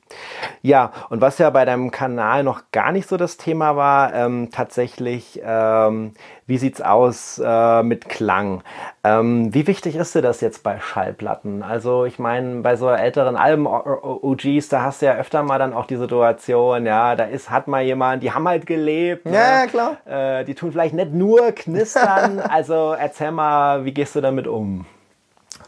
[0.63, 4.49] Ja, und was ja bei deinem Kanal noch gar nicht so das Thema war, ähm,
[4.51, 6.15] tatsächlich, ähm,
[6.47, 8.63] wie sieht's aus äh, mit Klang?
[9.05, 11.63] Ähm, wie wichtig ist dir das jetzt bei Schallplatten?
[11.63, 15.73] Also ich meine, bei so älteren Alben OGs, da hast du ja öfter mal dann
[15.73, 19.27] auch die Situation, ja, da ist, hat mal jemand, die haben halt gelebt.
[19.27, 19.35] ne?
[19.35, 19.97] Ja, ja, klar.
[20.07, 22.41] Äh, die tun vielleicht nicht nur knistern.
[22.49, 24.85] also erzähl mal, wie gehst du damit um?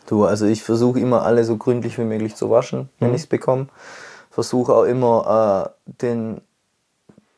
[0.07, 3.27] Du, also ich versuche immer alle so gründlich wie möglich zu waschen, wenn ich es
[3.27, 3.69] bekomme.
[4.31, 6.41] Versuche auch immer äh, den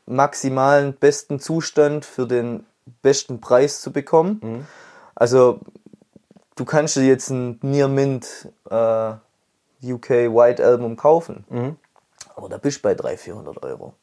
[0.05, 2.65] maximalen besten Zustand für den
[3.01, 4.39] besten Preis zu bekommen.
[5.15, 5.59] Also
[6.55, 9.13] du kannst dir jetzt ein Near Mint äh,
[9.81, 11.45] UK White Album kaufen,
[12.35, 13.93] aber da bist du bei 300, 400 Euro.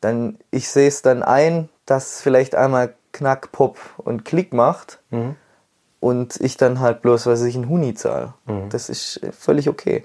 [0.00, 5.00] Dann ich sehe es dann ein, dass vielleicht einmal Knack, Pop und Klick macht
[6.04, 8.34] und ich dann halt bloß, was ich, einen Huni zahle.
[8.68, 10.04] Das ist äh, völlig okay.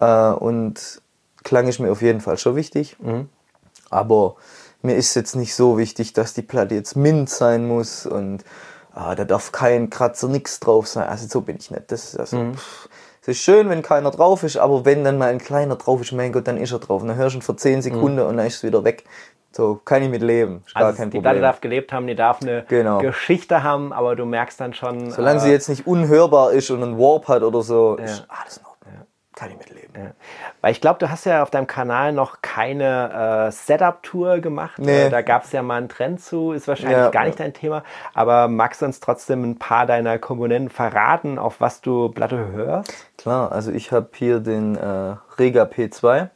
[0.00, 1.02] Äh, und
[1.42, 2.96] Klang ist mir auf jeden Fall schon wichtig.
[3.90, 4.36] Aber
[4.82, 8.44] mir ist jetzt nicht so wichtig, dass die Platte jetzt mint sein muss und
[8.92, 11.08] ah, da darf kein Kratzer, nix drauf sein.
[11.08, 11.90] Also so bin ich nicht.
[11.90, 12.88] Das ist also, pff,
[13.22, 16.12] es ist schön, wenn keiner drauf ist, aber wenn dann mal ein kleiner drauf ist,
[16.12, 17.02] mein Gott, dann ist er drauf.
[17.02, 19.04] Und dann hörst du ihn für 10 Sekunden und dann ist es wieder weg.
[19.54, 20.64] So, kann ich mit leben.
[20.66, 22.98] Ist gar Also kein die Platte darf gelebt haben, die darf eine Genau.
[22.98, 25.10] Geschichte haben, aber du merkst dann schon.
[25.12, 28.04] Solange äh, sie jetzt nicht unhörbar ist und einen Warp hat oder so, Ja.
[28.04, 28.70] ist alles in Ordnung.
[29.36, 29.90] Kann ich mitleben.
[29.96, 30.10] Ja.
[30.60, 34.78] Weil ich glaube, du hast ja auf deinem Kanal noch keine äh, Setup-Tour gemacht.
[34.78, 35.06] Nee.
[35.06, 37.10] Äh, da gab es ja mal einen Trend zu, ist wahrscheinlich Ja.
[37.10, 37.82] gar nicht dein Thema.
[38.14, 42.92] Aber magst du uns trotzdem ein paar deiner Komponenten verraten, auf was du Platte hörst?
[43.18, 46.28] Klar, also ich habe hier den äh, Rega P2.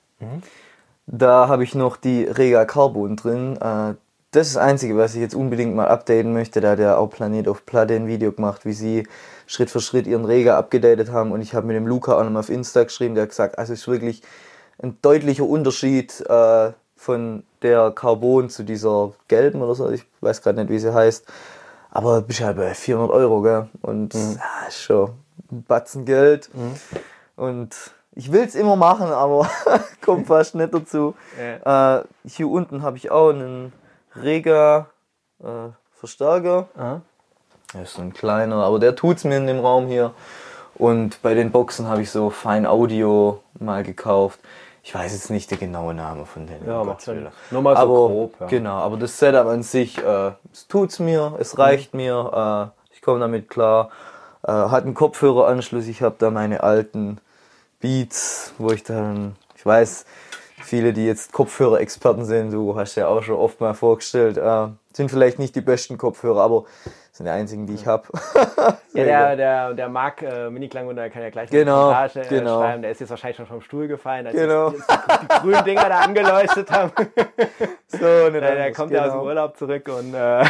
[1.11, 3.57] Da habe ich noch die Rega Carbon drin.
[3.57, 3.95] Äh,
[4.31, 6.61] das ist das Einzige, was ich jetzt unbedingt mal updaten möchte.
[6.61, 9.09] Da hat der auch Planet auf Platte ein Video gemacht, wie sie
[9.47, 11.33] Schritt für Schritt ihren Rega abgedatet haben.
[11.33, 13.73] Und ich habe mit dem Luca auch nochmal auf Insta geschrieben, der hat gesagt, also
[13.73, 14.23] es ist wirklich
[14.83, 19.91] ein deutlicher Unterschied äh, von der Carbon zu dieser gelben oder so.
[19.91, 21.25] Ich weiß gerade nicht, wie sie heißt.
[21.91, 23.69] Aber bist halt bei 400 Euro, gell?
[23.81, 25.13] Und ja, ist schon
[25.51, 26.51] ein Batzen Geld.
[27.35, 27.75] Und
[28.19, 29.49] ich will es immer machen, aber
[30.05, 31.15] kommt fast nicht dazu.
[31.39, 33.73] Äh, hier unten habe ich auch einen
[34.21, 34.89] Rega
[35.41, 36.67] äh, Verstärker.
[36.77, 37.01] Aha.
[37.73, 40.15] Der ist so ein kleiner, aber der tut's mir in dem Raum hier.
[40.75, 44.41] Und bei den Boxen habe ich so Fine Audio mal gekauft.
[44.83, 46.67] Ich weiß jetzt nicht der genaue Name von denen.
[46.67, 47.29] Ja, macht Sinn.
[47.51, 48.47] Nur mal so aber, grob, ja.
[48.47, 53.03] Genau, aber das Setup an sich, äh, es tut's mir, es reicht mir, äh, ich
[53.03, 53.91] komme damit klar.
[54.43, 57.21] Äh, hat einen Kopfhöreranschluss, ich habe da meine alten
[57.81, 60.05] Beats, wo ich dann, ich weiß,
[60.63, 65.11] viele, die jetzt Kopfhörer-Experten sind, du hast ja auch schon oft mal vorgestellt, äh, sind
[65.11, 66.65] vielleicht nicht die besten Kopfhörer, aber
[67.13, 68.05] sind die einzigen, die ich habe.
[68.95, 72.17] Ja, der, der, der Marc äh, Miniklang und der kann ja gleich eine Genau, Kommentar
[72.17, 72.61] äh, genau.
[72.63, 72.83] schreiben.
[72.83, 74.71] Der ist jetzt wahrscheinlich schon vom Stuhl gefallen, als Genau.
[74.71, 76.91] die, die grünen Dinger da angeleuchtet haben.
[77.87, 79.25] so, nicht Der, der anders, kommt ja aus dem genau.
[79.25, 80.45] Urlaub zurück und äh,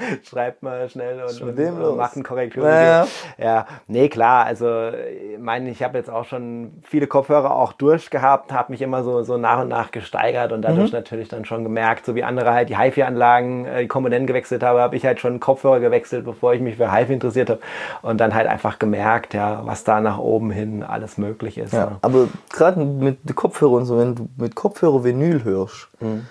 [0.22, 2.64] schreibt mal schnell und, und, macht ein Korrektur.
[2.64, 3.06] Naja.
[3.38, 4.46] Ja, nee, klar.
[4.46, 9.02] Also, ich meine, ich habe jetzt auch schon viele Kopfhörer auch durchgehabt, habe mich immer
[9.04, 10.62] so, so nach und nach gesteigert und Mhm.
[10.62, 14.62] dadurch natürlich dann schon gemerkt, so wie andere halt die HiFi-Anlagen, äh, die Komponenten gewechselt
[14.62, 17.60] habe, habe ich halt schon Kopfhörer gewechselt, bevor ich mich für HiFi interessiert habe
[18.02, 21.72] und dann halt einfach gemerkt, ja, was da nach oben hin alles möglich ist.
[21.72, 26.26] Ja, aber gerade mit Kopfhörer und so, wenn du mit Kopfhörer Vinyl hörst, Mhm.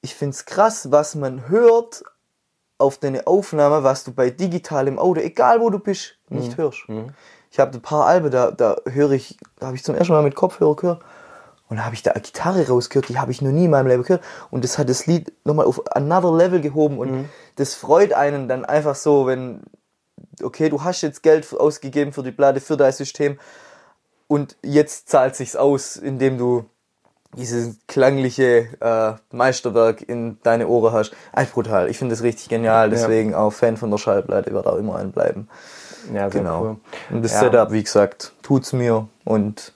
[0.00, 2.02] ich find's krass, was man hört
[2.82, 6.38] auf deine Aufnahme, was du bei digitalem Audio, egal wo du bist, Mhm.
[6.38, 6.82] nicht hörst.
[7.50, 10.22] Ich habe ein paar Alben, da, da höre ich, da habe ich zum ersten Mal
[10.22, 11.02] mit Kopfhörer gehört
[11.68, 13.86] und da habe ich da eine Gitarre rausgehört, die habe ich noch nie in meinem
[13.86, 17.28] Leben gehört und das hat das Lied nochmal auf another Level gehoben und Mhm.
[17.56, 19.62] das freut einen dann einfach so, wenn,
[20.42, 23.38] okay, du hast jetzt Geld ausgegeben für die Platte, für dein System,
[24.28, 26.64] und jetzt zahlt sich's aus, indem du
[27.36, 31.12] dieses klangliche äh, Meisterwerk in deine Ohren hast.
[31.32, 31.88] Einfach brutal.
[31.88, 35.12] Ich finde das richtig genial, deswegen auch Fan von der Schallplatte, wird auch immer ein
[35.12, 35.48] bleiben.
[36.12, 36.62] ja Genau.
[36.62, 36.76] cool.
[37.10, 37.40] Und das Ja.
[37.40, 39.72] Setup, wie gesagt, tut's mir und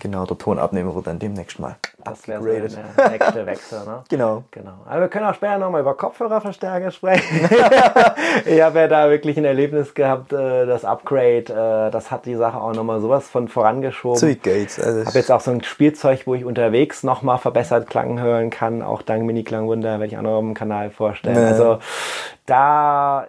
[0.00, 4.04] Genau, der Tonabnehmer wird dann demnächst mal das wäre so der nächste Wechsel, ne?
[4.08, 4.44] genau.
[4.50, 4.72] genau.
[4.86, 7.48] Aber wir können auch später nochmal über Kopfhörerverstärker sprechen.
[8.46, 11.44] ich habe ja da wirklich ein Erlebnis gehabt, äh, das Upgrade,
[11.88, 14.18] äh, das hat die Sache auch nochmal sowas von vorangeschoben.
[14.18, 14.80] Sweet Gates.
[14.80, 18.50] Also ich habe jetzt auch so ein Spielzeug, wo ich unterwegs nochmal verbessert Klang hören
[18.50, 21.36] kann, auch dank Mini-Klangwunder, werde ich auch noch auf dem Kanal vorstellen.
[21.36, 21.44] Nee.
[21.44, 21.78] Also
[22.46, 23.26] da äh,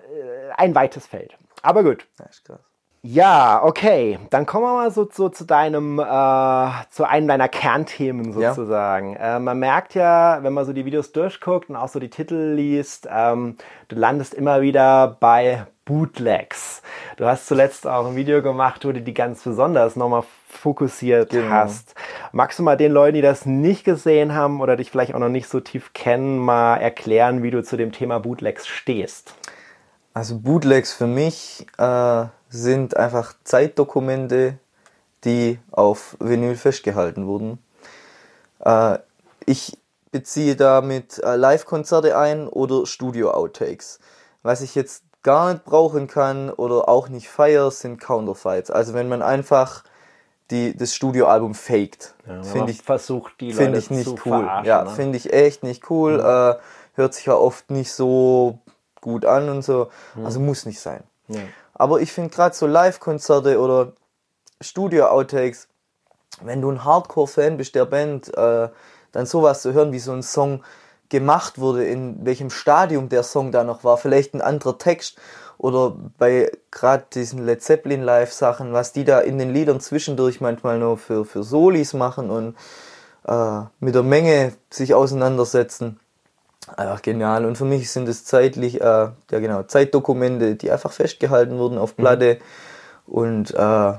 [0.57, 1.36] ein weites Feld.
[1.62, 2.05] Aber gut.
[2.17, 2.70] Das ist krass.
[3.03, 4.19] Ja, okay.
[4.29, 9.13] Dann kommen wir mal so, so zu deinem, äh, zu einem deiner Kernthemen sozusagen.
[9.13, 9.37] Ja.
[9.37, 12.53] Äh, man merkt ja, wenn man so die Videos durchguckt und auch so die Titel
[12.53, 16.83] liest, ähm, du landest immer wieder bei Bootlegs.
[17.17, 21.49] Du hast zuletzt auch ein Video gemacht, wo du die ganz besonders nochmal fokussiert genau.
[21.49, 21.95] hast.
[22.31, 25.29] Magst du mal den Leuten, die das nicht gesehen haben oder dich vielleicht auch noch
[25.29, 29.33] nicht so tief kennen, mal erklären, wie du zu dem Thema Bootlegs stehst?
[30.13, 34.57] Also Bootlegs für mich äh, sind einfach Zeitdokumente,
[35.23, 37.59] die auf Vinyl festgehalten wurden.
[38.59, 38.99] Äh,
[39.45, 39.77] ich
[40.11, 43.99] beziehe damit äh, Live-Konzerte ein oder Studio-Outtakes.
[44.43, 48.71] Was ich jetzt gar nicht brauchen kann oder auch nicht feiere, sind Counterfights.
[48.71, 49.83] Also wenn man einfach
[50.49, 52.13] die, das Studioalbum faked.
[52.27, 54.49] Ja, finde ich versucht die Leute ich nicht cool.
[54.63, 54.89] Ja, ne?
[54.89, 56.13] finde ich echt nicht cool.
[56.17, 56.25] Mhm.
[56.25, 56.55] Äh,
[56.95, 58.59] hört sich ja oft nicht so
[58.99, 59.89] gut an und so.
[60.15, 60.25] Mhm.
[60.25, 61.03] Also muss nicht sein.
[61.29, 61.39] Ja.
[61.82, 63.94] Aber ich finde gerade so Live-Konzerte oder
[64.62, 65.67] Studio-Outtakes,
[66.44, 68.70] wenn du ein Hardcore-Fan bist der Band, äh,
[69.12, 70.63] dann sowas zu hören, wie so ein Song
[71.10, 75.17] gemacht wurde, in welchem Stadium der Song da noch war, vielleicht ein anderer Text
[75.58, 80.78] oder bei gerade diesen Led Zeppelin Live-Sachen, was die da in den Liedern zwischendurch manchmal
[80.78, 82.56] nur für, für Solis machen und
[83.28, 86.00] äh, mit der Menge sich auseinandersetzen.
[86.78, 87.45] Einfach genial.
[87.45, 91.95] Und für mich sind es zeitlich, äh, ja genau, Zeitdokumente, die einfach festgehalten wurden auf
[91.95, 92.39] Platte.
[93.08, 93.13] Mhm.
[93.13, 93.93] Und äh,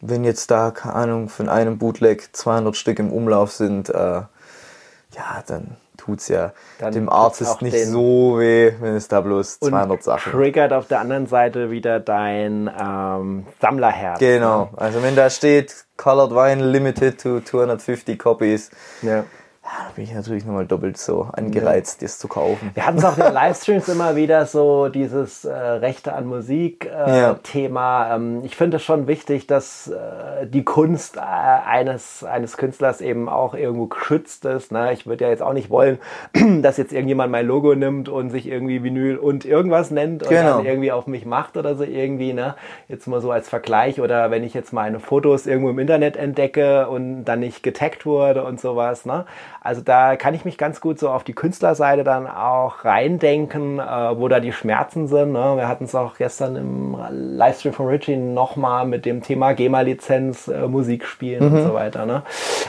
[0.00, 5.42] wenn jetzt da, keine Ahnung, von einem Bootleg 200 Stück im Umlauf sind, äh, ja,
[5.46, 10.32] dann tut's ja dann dem Artist nicht so weh, wenn es da bloß 200 Sachen
[10.32, 14.18] triggert auf der anderen Seite wieder dein ähm, Sammlerherz.
[14.18, 18.70] Genau, also wenn da steht Colored Wine Limited to 250 Copies,
[19.02, 19.24] ja
[19.64, 22.06] ja, da bin ich natürlich nochmal doppelt so angereizt, ja.
[22.06, 22.70] das zu kaufen.
[22.74, 26.84] Wir hatten es auch in den Livestreams immer wieder so dieses äh, Rechte an Musik
[26.86, 28.14] äh, ja.
[28.14, 33.28] Ähm, ich finde es schon wichtig, dass äh, die Kunst äh, eines, eines Künstlers eben
[33.28, 34.70] auch irgendwo geschützt ist.
[34.70, 34.92] Ne?
[34.92, 35.98] Ich würde ja jetzt auch nicht wollen,
[36.62, 40.58] dass jetzt irgendjemand mein Logo nimmt und sich irgendwie Vinyl und irgendwas nennt und genau.
[40.58, 42.32] dann irgendwie auf mich macht oder so irgendwie.
[42.32, 42.54] Ne?
[42.88, 46.88] Jetzt mal so als Vergleich oder wenn ich jetzt meine Fotos irgendwo im Internet entdecke
[46.88, 49.06] und dann nicht getaggt wurde und sowas.
[49.06, 49.24] Ne?
[49.64, 53.82] Also da kann ich mich ganz gut so auf die Künstlerseite dann auch reindenken, äh,
[53.82, 55.32] wo da die Schmerzen sind.
[55.32, 55.54] Ne?
[55.56, 60.68] Wir hatten es auch gestern im Livestream von Richie nochmal mit dem Thema GEMA-Lizenz, äh,
[60.68, 61.56] Musik spielen mhm.
[61.56, 62.04] und so weiter.
[62.04, 62.24] Ne?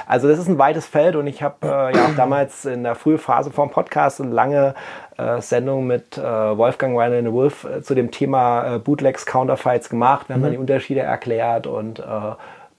[0.08, 2.96] Also das ist ein weites Feld und ich habe äh, ja auch damals in der
[2.96, 4.74] frühen Phase vom Podcast eine lange
[5.18, 9.90] äh, Sendung mit äh, Wolfgang Weiner in the Wolf äh, zu dem Thema Bootlegs, Counterfights
[9.90, 10.30] gemacht.
[10.30, 10.46] Wir haben mhm.
[10.46, 12.02] dann die Unterschiede erklärt und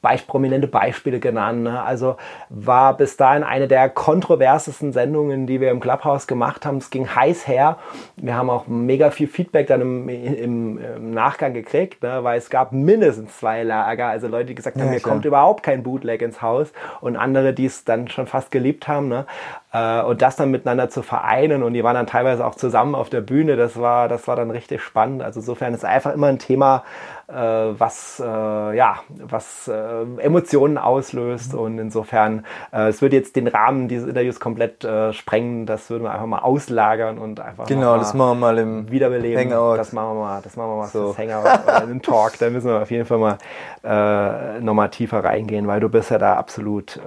[0.07, 1.65] Beisp prominente Beispiele genannt.
[1.65, 1.83] Ne?
[1.83, 2.17] Also
[2.49, 6.77] war bis dahin eine der kontroversesten Sendungen, die wir im Clubhouse gemacht haben.
[6.77, 7.79] Es ging heiß her.
[8.15, 12.23] Wir haben auch mega viel Feedback dann im, im, im Nachgang gekriegt, ne?
[12.23, 14.07] weil es gab mindestens zwei Lager.
[14.07, 17.53] Also Leute, die gesagt haben, ja, mir kommt überhaupt kein Bootleg ins Haus und andere,
[17.53, 19.09] die es dann schon fast geliebt haben.
[19.09, 19.27] Ne?
[19.73, 23.11] Äh, und das dann miteinander zu vereinen und die waren dann teilweise auch zusammen auf
[23.11, 25.23] der Bühne, das war, das war dann richtig spannend.
[25.23, 26.85] Also insofern ist einfach immer ein Thema,
[27.29, 33.89] was, äh, ja, was äh, Emotionen auslöst und insofern, äh, es würde jetzt den Rahmen
[33.89, 38.15] dieses Interviews komplett äh, sprengen, das würden wir einfach mal auslagern und einfach Genau, das
[38.15, 39.53] machen wir mal im Wiederbeleben.
[39.53, 39.77] Hangout.
[39.77, 41.17] Das machen wir mal, das machen wir mal so.
[41.19, 43.39] Hangout oder im Talk, da müssen wir auf jeden Fall mal
[43.83, 47.01] äh, nochmal tiefer reingehen, weil du bist ja da absolut äh,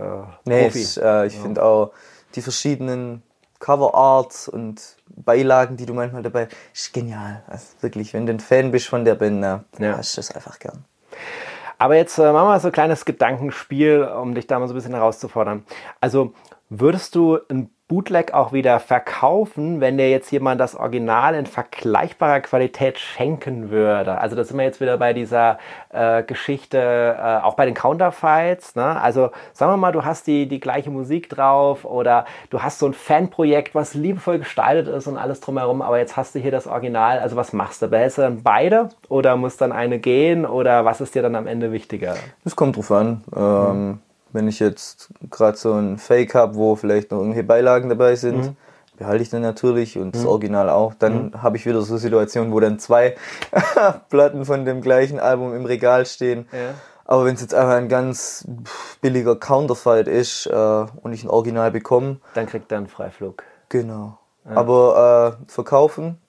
[0.45, 0.79] nee, Profi.
[0.79, 1.41] Ich, äh, ich ja.
[1.41, 1.91] finde auch,
[2.35, 3.23] die verschiedenen
[3.59, 7.43] Cover Arts und Beilagen, die du manchmal dabei, ist genial.
[7.47, 9.97] Also wirklich, wenn du ein Fan bist von der Band, na, ja.
[9.97, 10.85] hast du das einfach gern.
[11.77, 14.73] Aber jetzt äh, machen wir mal so ein kleines Gedankenspiel, um dich da mal so
[14.73, 15.65] ein bisschen herauszufordern.
[16.01, 16.33] Also
[16.69, 22.39] würdest du ein Bootleg auch wieder verkaufen, wenn dir jetzt jemand das Original in vergleichbarer
[22.39, 24.19] Qualität schenken würde.
[24.19, 25.57] Also da sind wir jetzt wieder bei dieser
[25.89, 28.75] äh, Geschichte, äh, auch bei den Counterfights.
[28.75, 29.01] Ne?
[29.01, 32.85] Also sagen wir mal, du hast die, die gleiche Musik drauf oder du hast so
[32.85, 36.67] ein Fanprojekt, was liebevoll gestaltet ist und alles drumherum, aber jetzt hast du hier das
[36.67, 37.17] Original.
[37.17, 37.87] Also was machst du?
[37.87, 41.47] Behältst du dann beide oder muss dann eine gehen oder was ist dir dann am
[41.47, 42.17] Ende wichtiger?
[42.43, 43.23] Das kommt drauf an.
[43.35, 43.99] Ähm, mhm
[44.31, 48.37] wenn ich jetzt gerade so ein Fake habe, wo vielleicht noch irgendwelche Beilagen dabei sind,
[48.37, 48.55] mhm.
[48.97, 50.29] behalte ich dann natürlich und das mhm.
[50.29, 50.93] Original auch.
[50.93, 51.43] Dann mhm.
[51.43, 53.15] habe ich wieder so Situationen, wo dann zwei
[54.09, 56.47] Platten von dem gleichen Album im Regal stehen.
[56.51, 56.75] Ja.
[57.05, 58.47] Aber wenn es jetzt einfach ein ganz
[59.01, 62.17] billiger Counterfeit ist äh, und ich ein Original bekomme.
[62.35, 63.43] Dann kriegt er einen Freiflug.
[63.69, 64.19] Genau.
[64.45, 64.55] Ja.
[64.55, 66.19] Aber äh, verkaufen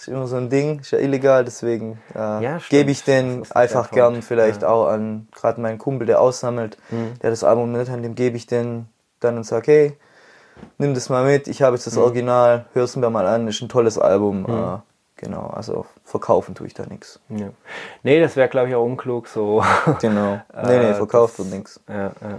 [0.00, 3.90] ist immer so ein Ding, ist ja illegal, deswegen äh, ja, gebe ich den einfach
[3.90, 4.68] gern vielleicht ja.
[4.68, 7.18] auch an gerade meinen Kumpel, der aussammelt, mhm.
[7.22, 8.86] der das Album nicht hat, dem gebe ich den
[9.20, 9.96] dann und sage, hey,
[10.78, 12.02] nimm das mal mit, ich habe jetzt das mhm.
[12.02, 14.42] Original, hör es mir mal an, ist ein tolles Album.
[14.42, 14.48] Mhm.
[14.48, 14.78] Äh,
[15.16, 17.20] genau, also verkaufen tue ich da nichts.
[17.28, 17.50] Ja.
[18.02, 19.62] Nee, das wäre glaube ich auch unklug so.
[20.00, 20.40] Genau.
[20.64, 21.78] Nee, nee, äh, verkauft wird nichts.
[21.88, 22.38] Ja, ja.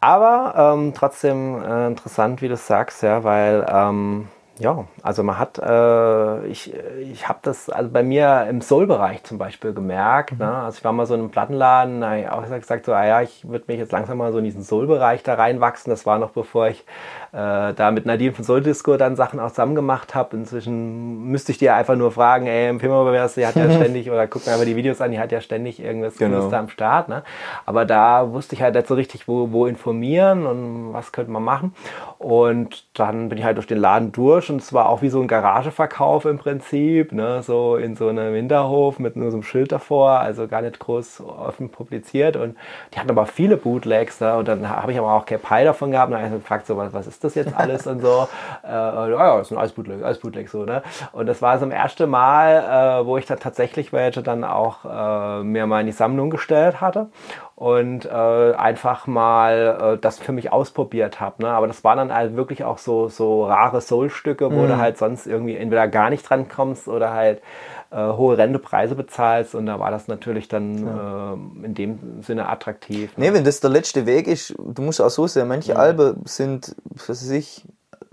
[0.00, 4.28] Aber ähm, trotzdem äh, interessant, wie du sagst, ja, weil ähm,
[4.60, 9.36] ja, also man hat, äh, ich, ich habe das also bei mir im Soul-Bereich zum
[9.36, 10.32] Beispiel gemerkt.
[10.32, 10.38] Mhm.
[10.38, 10.54] Ne?
[10.54, 13.20] Also ich war mal so in einem Plattenladen, da ich auch gesagt, so, ah ja,
[13.20, 15.90] ich würde mich jetzt langsam mal so in diesen Soul-Bereich da reinwachsen.
[15.90, 16.84] Das war noch bevor ich
[17.32, 20.36] äh, da mit Nadine von Soul Disco dann Sachen auch zusammen gemacht habe.
[20.36, 24.08] Inzwischen müsste ich dir einfach nur fragen, ey, empfehl mal was, die hat ja ständig,
[24.08, 26.48] oder guck mir einfach die Videos an, die hat ja ständig irgendwas genau.
[26.48, 27.08] Da am Start.
[27.08, 27.24] Ne?
[27.66, 31.42] Aber da wusste ich halt nicht so richtig, wo, wo informieren und was könnte man
[31.42, 31.74] machen.
[32.18, 35.20] Und dann bin ich halt durch den Laden durch und es war auch wie so
[35.20, 37.42] ein Garageverkauf im Prinzip, ne?
[37.42, 41.20] so in so einem Hinterhof mit nur so einem Schild davor, also gar nicht groß
[41.20, 42.36] offen publiziert.
[42.36, 42.56] Und
[42.92, 44.38] die hatten aber viele Bootlegs da ne?
[44.38, 46.66] und dann habe ich aber auch kein Pie davon gehabt und dann habe ich gefragt,
[46.66, 48.28] so, was, was ist das jetzt alles und so.
[48.64, 50.82] Äh, ja, das ist ein Eisbootleg, Eisbootleg so, ne?
[51.12, 54.84] Und das war so das erste Mal, äh, wo ich dann tatsächlich welche dann auch
[54.84, 57.08] äh, mir mal in die Sammlung gestellt hatte
[57.56, 61.42] und äh, einfach mal äh, das für mich ausprobiert habe.
[61.42, 61.50] Ne?
[61.50, 64.68] Aber das waren dann halt wirklich auch so, so rare Soul-Stücke, wo mhm.
[64.68, 67.42] du halt sonst irgendwie entweder gar nicht dran kommst oder halt
[67.90, 71.34] äh, hohe Rentepreise bezahlst und da war das natürlich dann ja.
[71.34, 73.16] äh, in dem Sinne attraktiv.
[73.16, 73.26] Ne?
[73.26, 75.78] Nee, wenn das der letzte Weg ist, du musst auch so sehen, manche ja.
[75.78, 77.64] Alben sind, was weiß ich,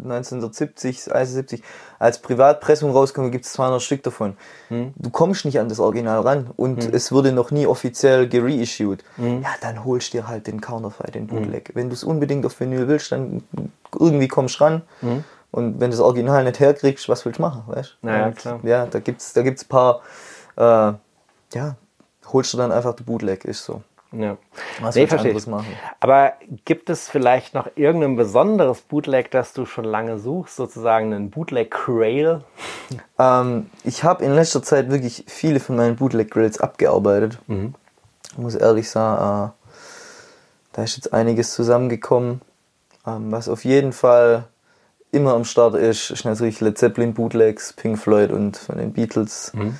[0.04, 1.64] 1970, 71,
[2.00, 4.38] als Privatpressung rauskommen, gibt es 200 Stück davon.
[4.70, 4.94] Hm.
[4.96, 6.94] Du kommst nicht an das Original ran und hm.
[6.94, 9.04] es wurde noch nie offiziell gereissued.
[9.16, 9.42] Hm.
[9.42, 11.70] Ja, dann holst du dir halt den Counterfeit, den Bootleg.
[11.70, 11.76] Hm.
[11.76, 13.44] Wenn du es unbedingt auf Vinyl willst, dann
[13.98, 14.82] irgendwie kommst du ran.
[15.02, 15.24] Hm.
[15.52, 18.60] Und wenn du das Original nicht herkriegst, was willst du machen, weißt Naja, klar.
[18.64, 20.02] Ja, da gibt's, da gibt's paar,
[20.56, 20.94] äh,
[21.54, 21.76] ja,
[22.32, 23.84] holst du dann einfach die Bootleg, ist so.
[24.14, 24.38] Ja.
[24.82, 25.48] Was nee, verstehe ich.
[25.48, 25.68] Machen?
[26.02, 26.34] Aber
[26.66, 32.42] gibt es vielleicht noch irgendein besonderes Bootleg, das du schon lange suchst, sozusagen einen Bootleg-Grail?
[33.18, 37.38] Ähm, ich habe in letzter Zeit wirklich viele von meinen Bootleg-Grails abgearbeitet.
[37.48, 37.76] Mhm.
[38.32, 39.78] Ich muss ehrlich sagen, äh,
[40.74, 42.42] da ist jetzt einiges zusammengekommen.
[43.08, 44.46] Ähm, was auf jeden Fall
[45.12, 49.54] immer am Start ist, ist natürlich Led Zeppelin Bootlegs, Pink Floyd und von den Beatles.
[49.54, 49.80] Mhm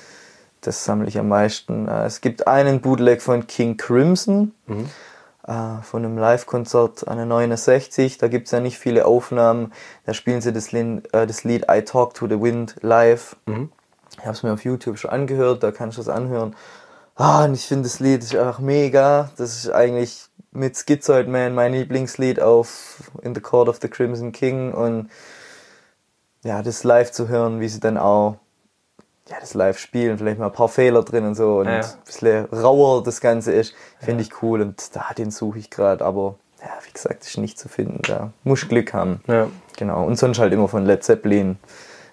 [0.62, 1.88] das sammle ich am meisten.
[1.88, 4.88] Äh, es gibt einen Bootleg von King Crimson, mhm.
[5.46, 8.18] äh, von einem Live-Konzert an der 69.
[8.18, 9.72] Da gibt es ja nicht viele Aufnahmen.
[10.06, 13.36] Da spielen sie das, Lied, äh, das Lied I Talk to the Wind live.
[13.46, 13.70] Mhm.
[14.18, 16.54] Ich habe es mir auf YouTube schon angehört, da kannst du es anhören.
[17.14, 19.30] Ah, und ich finde das Lied ist einfach mega.
[19.36, 24.32] Das ist eigentlich mit Schizoid Man mein Lieblingslied auf In the Court of the Crimson
[24.32, 25.10] King und
[26.44, 28.36] ja, das live zu hören, wie sie dann auch
[29.28, 31.80] ja, das live spielen, vielleicht mal ein paar Fehler drin und so und ja.
[31.80, 34.28] ein bisschen rauer das Ganze ist, finde ja.
[34.28, 37.68] ich cool und da den suche ich gerade, aber ja, wie gesagt, ist nicht zu
[37.68, 39.20] finden, da muss Glück haben.
[39.26, 39.48] Ja.
[39.76, 41.58] Genau, und sonst halt immer von Led Zeppelin,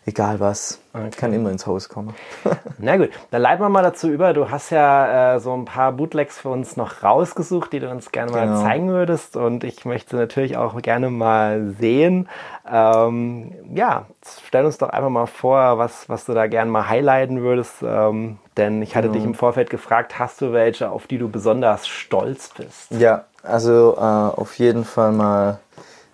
[0.09, 0.79] egal was.
[0.93, 1.09] Okay.
[1.17, 2.13] Kann immer ins Haus kommen.
[2.77, 4.33] Na gut, dann leiten wir mal dazu über.
[4.33, 8.11] Du hast ja äh, so ein paar Bootlegs für uns noch rausgesucht, die du uns
[8.11, 8.45] gerne genau.
[8.45, 9.37] mal zeigen würdest.
[9.37, 12.27] Und ich möchte natürlich auch gerne mal sehen.
[12.69, 14.05] Ähm, ja,
[14.47, 17.75] stell uns doch einfach mal vor, was, was du da gerne mal highlighten würdest.
[17.83, 19.19] Ähm, denn ich hatte genau.
[19.19, 22.91] dich im Vorfeld gefragt, hast du welche, auf die du besonders stolz bist?
[22.91, 25.59] Ja, also äh, auf jeden Fall mal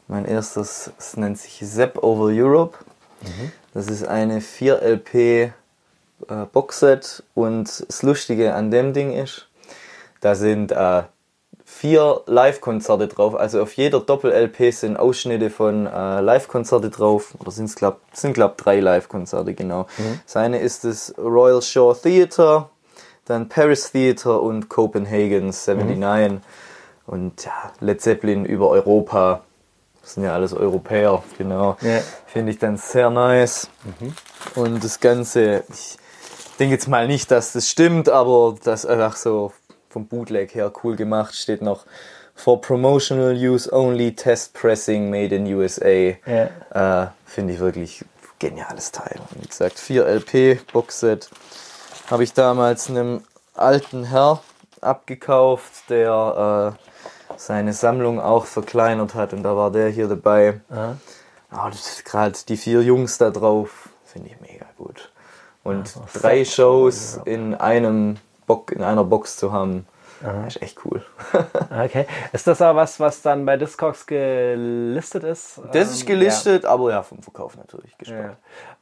[0.08, 2.78] mein erstes, es nennt sich Zap Over Europe.
[3.22, 3.52] Mhm.
[3.76, 5.52] Das ist eine 4LP
[6.30, 9.50] äh, Boxset und das Lustige an dem Ding ist,
[10.22, 11.04] da sind äh,
[11.66, 13.36] vier Live-Konzerte drauf.
[13.36, 17.34] Also auf jeder Doppel-LP sind Ausschnitte von äh, Live-Konzerte drauf.
[17.38, 19.88] Oder sind's glaub, sind glaube drei Live-Konzerte, genau.
[19.98, 20.22] Mhm.
[20.26, 22.70] Seine ist das Royal Shore Theatre,
[23.26, 26.00] dann Paris Theatre und Copenhagen 79.
[26.00, 26.42] Mhm.
[27.08, 29.42] Und ja, Led Zeppelin über Europa
[30.06, 31.78] das sind ja alles Europäer, genau.
[31.82, 32.00] Ja.
[32.28, 33.70] Finde ich dann sehr nice.
[33.84, 34.14] Mhm.
[34.54, 35.98] Und das Ganze, ich
[36.60, 39.52] denke jetzt mal nicht, dass das stimmt, aber das einfach so
[39.90, 41.88] vom Bootleg her cool gemacht, steht noch
[42.36, 46.14] for promotional use only test pressing made in USA.
[46.28, 47.04] Ja.
[47.04, 48.06] Äh, Finde ich wirklich
[48.38, 49.20] geniales Teil.
[49.32, 51.32] Und wie gesagt, 4 LP Boxset
[52.12, 53.24] habe ich damals einem
[53.56, 54.42] alten Herr
[54.82, 56.95] abgekauft, der äh,
[57.38, 60.62] seine Sammlung auch verkleinert hat und da war der hier dabei.
[61.52, 61.70] Oh,
[62.04, 65.12] Gerade die vier Jungs da drauf finde ich mega gut.
[65.64, 69.86] Und ja, drei Shows in einem Bock, in einer Box zu haben,
[70.26, 70.48] Aha.
[70.48, 71.04] ist echt cool.
[71.84, 72.06] okay.
[72.32, 75.62] Ist das aber was, was dann bei Discogs gelistet ist?
[75.72, 76.70] Das ist ähm, gelistet, ja.
[76.70, 78.24] aber ja, vom Verkauf natürlich gespannt.
[78.24, 78.38] Ja.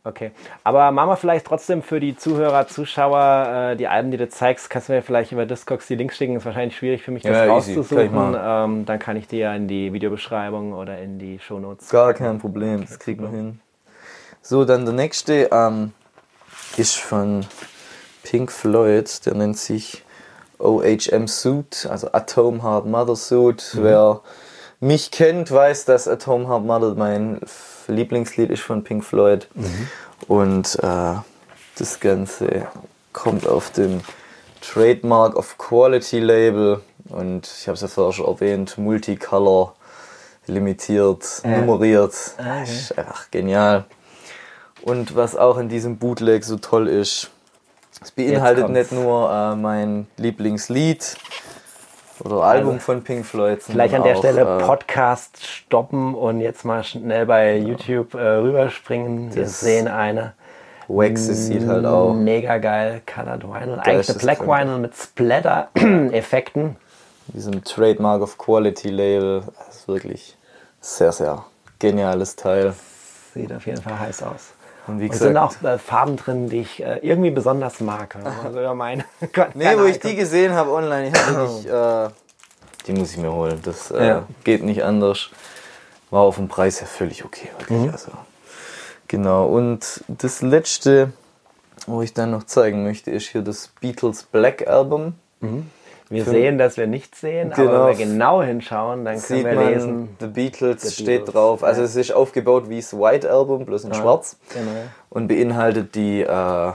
[0.06, 0.32] Okay.
[0.64, 4.70] Aber machen wir vielleicht trotzdem für die Zuhörer, Zuschauer, äh, die Alben, die du zeigst,
[4.70, 6.36] kannst du mir vielleicht über Discogs die Links schicken.
[6.36, 8.12] Ist wahrscheinlich schwierig für mich, das ja, rauszusuchen.
[8.12, 8.38] Kann
[8.72, 11.90] ähm, dann kann ich dir ja in die Videobeschreibung oder in die Shownotes.
[11.90, 13.60] Gar kein Problem, das kriegen wir hin.
[14.42, 15.94] So, dann der nächste ähm,
[16.76, 17.46] ist von
[18.24, 20.04] Pink Floyd, der nennt sich
[20.60, 23.74] OHM Suit, also Atom Heart Mother Suit.
[23.74, 23.84] Mhm.
[23.84, 24.22] Wer
[24.80, 27.40] mich kennt, weiß, dass Atom Heart Mother mein
[27.88, 29.48] Lieblingslied ist von Pink Floyd.
[29.54, 29.88] Mhm.
[30.28, 31.16] Und äh,
[31.78, 32.68] das Ganze
[33.12, 34.02] kommt auf dem
[34.62, 36.82] Trademark of Quality Label.
[37.10, 39.76] Und ich habe es ja vorher schon erwähnt, Multicolor,
[40.48, 41.60] limitiert, ja.
[41.60, 42.14] nummeriert.
[42.38, 42.64] Okay.
[42.64, 43.86] Ist einfach genial.
[44.82, 47.30] Und was auch in diesem Bootleg so toll ist,
[48.04, 51.18] es beinhaltet nicht nur äh, mein Lieblingslied,
[52.24, 53.62] oder Album also, von Pink Floyd.
[53.62, 57.68] Vielleicht an der auch, Stelle äh, Podcast stoppen und jetzt mal schnell bei ja.
[57.68, 59.34] YouTube äh, rüberspringen.
[59.34, 60.34] Wir sehen eine.
[60.88, 62.14] Wax sieht halt auch.
[62.14, 63.80] Mega geil, Colored Vinyl.
[63.80, 66.76] Eigentlich eine Black Vinyl mit Splatter-Effekten.
[67.28, 69.44] Diesem Trademark of Quality Label.
[69.58, 70.38] Das ist wirklich
[70.82, 71.46] sehr, sehr
[71.80, 72.74] geniales Teil.
[73.34, 74.54] Sieht auf jeden Fall heiß aus.
[74.88, 78.18] Und wie gesagt, und sind auch äh, Farben drin, die ich äh, irgendwie besonders mag.
[78.44, 79.06] Also meine.
[79.54, 82.10] nee, wo ich die gesehen habe online, ich habe nicht, äh,
[82.88, 83.60] die muss ich mir holen.
[83.64, 84.28] Das äh, ja.
[84.44, 85.30] geht nicht anders.
[86.10, 87.80] War auf dem Preis ja völlig okay, wirklich.
[87.80, 87.90] Mhm.
[87.90, 88.12] Also,
[89.08, 89.48] genau.
[89.48, 91.14] Und das letzte,
[91.88, 95.16] wo ich dann noch zeigen möchte, ist hier das Beatles Black Album.
[95.40, 95.70] Mhm.
[96.14, 97.70] Wir sehen, dass wir nichts sehen, genau.
[97.70, 100.10] aber wenn wir genau hinschauen, dann können wir lesen.
[100.20, 101.34] The Beatles The steht Beatles.
[101.34, 101.64] drauf.
[101.64, 101.86] Also ja.
[101.86, 104.00] es ist aufgebaut wie das White Album, bloß in ja.
[104.00, 104.38] schwarz.
[104.54, 104.70] Genau.
[105.10, 106.72] Und beinhaltet die äh,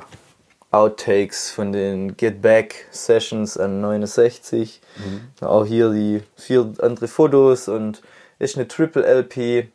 [0.70, 4.80] Outtakes von den Get Back Sessions an 69.
[4.97, 5.47] Mhm.
[5.47, 8.03] Auch hier die vier andere Fotos und
[8.39, 9.68] ist eine Triple LP.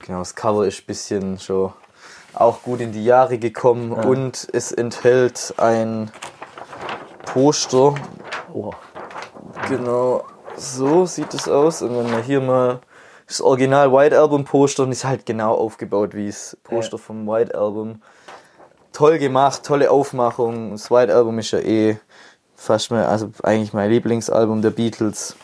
[0.00, 1.72] Genau, das Cover ist ein bisschen schon
[2.34, 4.02] auch gut in die Jahre gekommen ja.
[4.04, 6.10] und es enthält ein
[7.24, 7.94] Poster
[8.56, 8.72] Oh.
[9.68, 10.24] Genau,
[10.56, 11.82] so sieht es aus.
[11.82, 12.80] Und wenn man hier mal
[13.26, 17.02] das Original White Album Poster und ist halt genau aufgebaut wie das Poster ja.
[17.02, 18.00] vom White Album.
[18.94, 20.70] Toll gemacht, tolle Aufmachung.
[20.70, 21.98] Das White Album ist ja eh
[22.54, 25.36] fast mal, also eigentlich mein Lieblingsalbum der Beatles.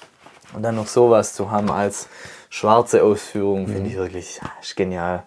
[0.55, 2.09] Und dann noch sowas zu haben als
[2.49, 3.87] schwarze Ausführung, finde mhm.
[3.89, 5.25] ich wirklich ist genial.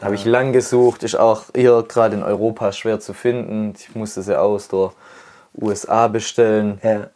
[0.00, 0.06] Ja.
[0.06, 3.74] Habe ich lang gesucht, ist auch hier gerade in Europa schwer zu finden.
[3.78, 4.92] Ich musste sie aus der
[5.54, 6.80] USA bestellen.
[6.82, 7.10] Ja.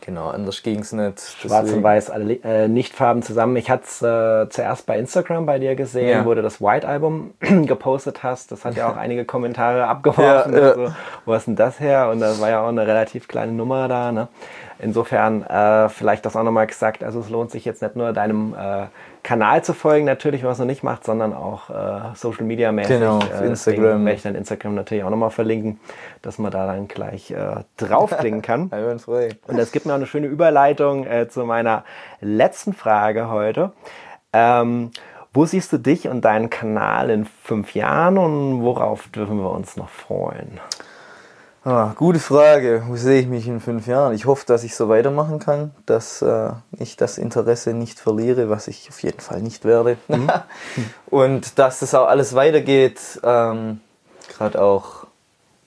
[0.00, 1.20] Genau, anders ging es nicht.
[1.20, 1.78] Schwarz deswegen.
[1.78, 3.56] und Weiß, alle äh, Nichtfarben zusammen.
[3.56, 6.24] Ich hatte es äh, zuerst bei Instagram bei dir gesehen, ja.
[6.24, 8.52] wo du das White Album gepostet hast.
[8.52, 10.52] Das hat ja auch einige Kommentare abgeworfen.
[10.52, 10.68] Ja, ja.
[10.70, 10.94] Also,
[11.24, 12.10] wo ist denn das her?
[12.10, 14.12] Und da war ja auch eine relativ kleine Nummer da.
[14.12, 14.28] Ne?
[14.78, 17.02] Insofern äh, vielleicht das auch nochmal gesagt.
[17.02, 18.86] Also es lohnt sich jetzt nicht nur deinem äh,
[19.22, 22.98] Kanal zu folgen, natürlich, was er nicht macht, sondern auch äh, Social Media mäßig.
[22.98, 24.04] Genau, auf äh, Instagram.
[24.04, 25.80] werde ich dann Instagram natürlich auch nochmal verlinken,
[26.22, 28.70] dass man da dann gleich äh, draufklicken kann.
[29.48, 31.84] Und das gibt mir auch eine schöne Überleitung äh, zu meiner
[32.20, 33.72] letzten Frage heute.
[34.32, 34.90] Ähm,
[35.32, 39.76] wo siehst du dich und deinen Kanal in fünf Jahren und worauf dürfen wir uns
[39.76, 40.60] noch freuen?
[41.66, 42.84] Ah, gute Frage.
[42.86, 44.14] Wo sehe ich mich in fünf Jahren?
[44.14, 48.68] Ich hoffe, dass ich so weitermachen kann, dass äh, ich das Interesse nicht verliere, was
[48.68, 49.96] ich auf jeden Fall nicht werde.
[50.06, 50.30] Mhm.
[51.06, 53.80] und dass das auch alles weitergeht, ähm,
[54.28, 55.08] gerade auch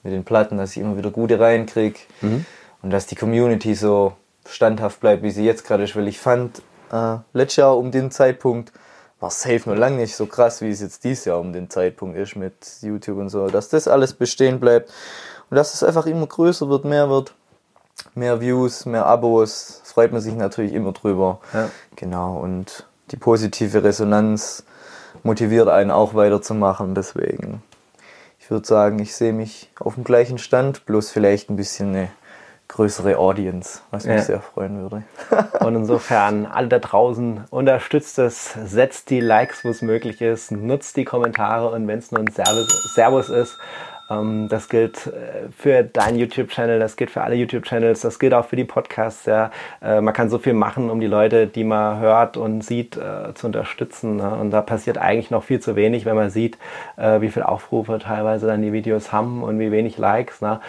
[0.04, 2.46] mit den Platten, dass ich immer wieder gute reinkriege mhm.
[2.82, 4.14] und dass die Community so
[4.48, 6.62] standhaft bleibt, wie sie jetzt gerade ist, weil ich fand,
[6.94, 8.72] äh, letztes Jahr um den Zeitpunkt
[9.20, 12.18] war safe noch lange nicht so krass, wie es jetzt dieses Jahr um den Zeitpunkt
[12.18, 14.94] ist mit YouTube und so, dass das alles bestehen bleibt
[15.50, 17.34] und dass es einfach immer größer wird, mehr wird.
[18.16, 21.40] Mehr Views, mehr Abos, freut man sich natürlich immer drüber.
[21.54, 21.70] Ja.
[21.96, 24.64] Genau, und die positive Resonanz
[25.24, 26.96] motiviert einen auch weiterzumachen.
[26.96, 27.62] Deswegen,
[28.40, 32.10] ich würde sagen, ich sehe mich auf dem gleichen Stand, bloß vielleicht ein bisschen eine
[32.70, 34.22] größere Audience, was mich ja.
[34.22, 35.04] sehr freuen würde.
[35.60, 40.96] Und insofern, alle da draußen, unterstützt es, setzt die Likes, wo es möglich ist, nutzt
[40.96, 43.58] die Kommentare und wenn es nur ein Servus, Servus ist,
[44.10, 48.56] das gilt äh, für deinen YouTube-Channel, das gilt für alle YouTube-Channels, das gilt auch für
[48.56, 49.28] die Podcasts.
[49.28, 49.52] Ja.
[49.84, 53.36] Äh, man kann so viel machen, um die Leute, die man hört und sieht, äh,
[53.36, 54.16] zu unterstützen.
[54.16, 54.36] Ne?
[54.36, 56.58] Und da passiert eigentlich noch viel zu wenig, wenn man sieht,
[56.98, 60.42] wie viele Aufrufe teilweise dann die Videos haben und wie wenig Likes.
[60.42, 60.60] Ne?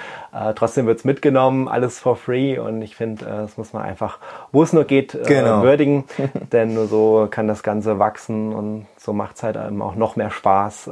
[0.55, 2.59] Trotzdem wird es mitgenommen, alles for free.
[2.59, 4.19] Und ich finde, das muss man einfach,
[4.53, 5.63] wo es nur geht, genau.
[5.63, 6.05] würdigen.
[6.53, 10.31] Denn nur so kann das Ganze wachsen und so macht es halt auch noch mehr
[10.31, 10.89] Spaß,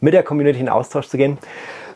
[0.00, 1.38] mit der Community in Austausch zu gehen.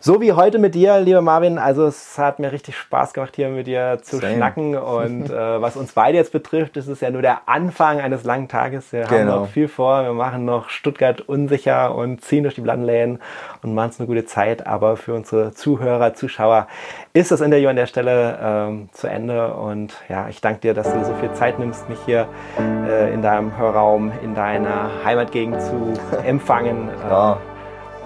[0.02, 1.58] So wie heute mit dir, lieber Marvin.
[1.58, 4.34] Also es hat mir richtig Spaß gemacht, hier mit dir zu Same.
[4.34, 4.74] schnacken.
[4.74, 8.48] Und äh, was uns beide jetzt betrifft, ist es ja nur der Anfang eines langen
[8.48, 8.94] Tages.
[8.94, 9.14] Wir genau.
[9.14, 10.02] haben noch viel vor.
[10.04, 13.18] Wir machen noch Stuttgart unsicher und ziehen durch die Plattenläden
[13.62, 14.66] und machen es eine gute Zeit.
[14.66, 16.66] Aber für unsere Zuhörer, Zuschauer
[17.12, 19.52] ist das Interview an der Stelle ähm, zu Ende.
[19.52, 22.26] Und ja, ich danke dir, dass du so viel Zeit nimmst, mich hier
[22.88, 25.92] äh, in deinem Hörraum, in deiner Heimatgegend zu
[26.24, 26.88] empfangen.
[27.06, 27.38] Ja.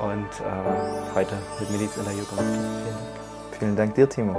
[0.05, 3.59] Und äh, heute mit mir dieses Interview gemacht Vielen Dank.
[3.59, 4.37] Vielen Dank dir, Timo.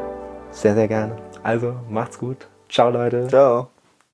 [0.52, 1.16] Sehr, sehr gerne.
[1.42, 2.48] Also, macht's gut.
[2.70, 3.28] Ciao, Leute.
[3.28, 3.75] Ciao.